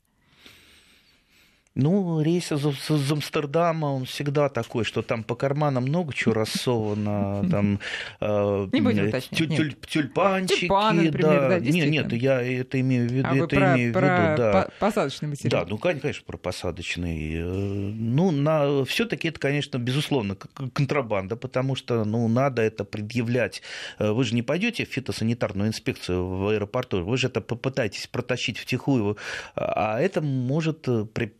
[1.78, 7.48] Ну, рейс из, из Амстердама, он всегда такой, что там по карманам много чего рассовано,
[7.50, 7.78] там
[8.20, 12.80] э, не будем уточнять, тюль, тюль, тюльпанчики, Тюльпаны, например, да, да нет, нет, я это
[12.80, 14.68] имею в виду, а это про, имею про в виду, да.
[14.80, 15.62] посадочный материал.
[15.62, 17.34] Да, ну конечно про посадочный.
[17.34, 23.62] Э, ну, на все-таки это, конечно, безусловно контрабанда, потому что, ну, надо это предъявлять.
[24.00, 28.58] Э, вы же не пойдете в фитосанитарную инспекцию в аэропорту, вы же это попытаетесь протащить
[28.58, 29.16] втихую,
[29.54, 31.36] а это может при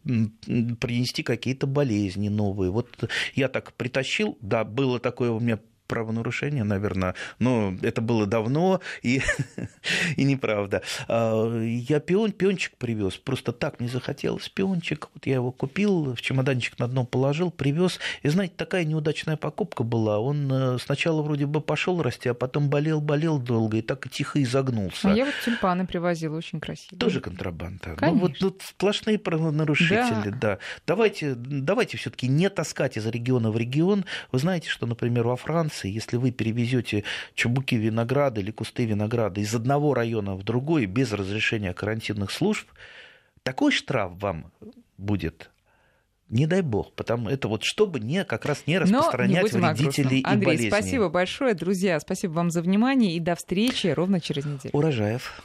[0.80, 2.70] принести какие-то болезни новые.
[2.70, 2.88] Вот
[3.34, 5.58] я так притащил, да, было такое у меня
[5.88, 9.22] правонарушение, наверное, но это было давно и,
[10.16, 10.82] и неправда.
[11.08, 15.08] А, я пион, пиончик привез, просто так не захотелось пиончик.
[15.14, 17.98] Вот я его купил, в чемоданчик на дно положил, привез.
[18.22, 20.20] И знаете, такая неудачная покупка была.
[20.20, 24.08] Он э, сначала вроде бы пошел расти, а потом болел, болел долго и так и
[24.10, 25.10] тихо изогнулся.
[25.10, 26.98] А я вот тюльпаны привозила, очень красиво.
[26.98, 27.96] Тоже контрабанда.
[27.96, 28.08] Конечно.
[28.08, 30.38] Ну вот тут сплошные правонарушители, да.
[30.40, 30.58] да.
[30.86, 34.04] Давайте, давайте все-таки не таскать из региона в регион.
[34.32, 37.04] Вы знаете, что, например, во Франции Франции, если вы перевезете
[37.34, 42.66] чубуки винограда или кусты винограда из одного района в другой без разрешения карантинных служб,
[43.42, 44.50] такой штраф вам
[44.96, 45.50] будет
[46.28, 50.24] не дай бог, потому это вот чтобы не как раз не распространять не вредителей и
[50.24, 50.68] Андрей, болезней.
[50.70, 54.70] спасибо большое, друзья, спасибо вам за внимание и до встречи ровно через неделю.
[54.74, 55.42] Урожаев.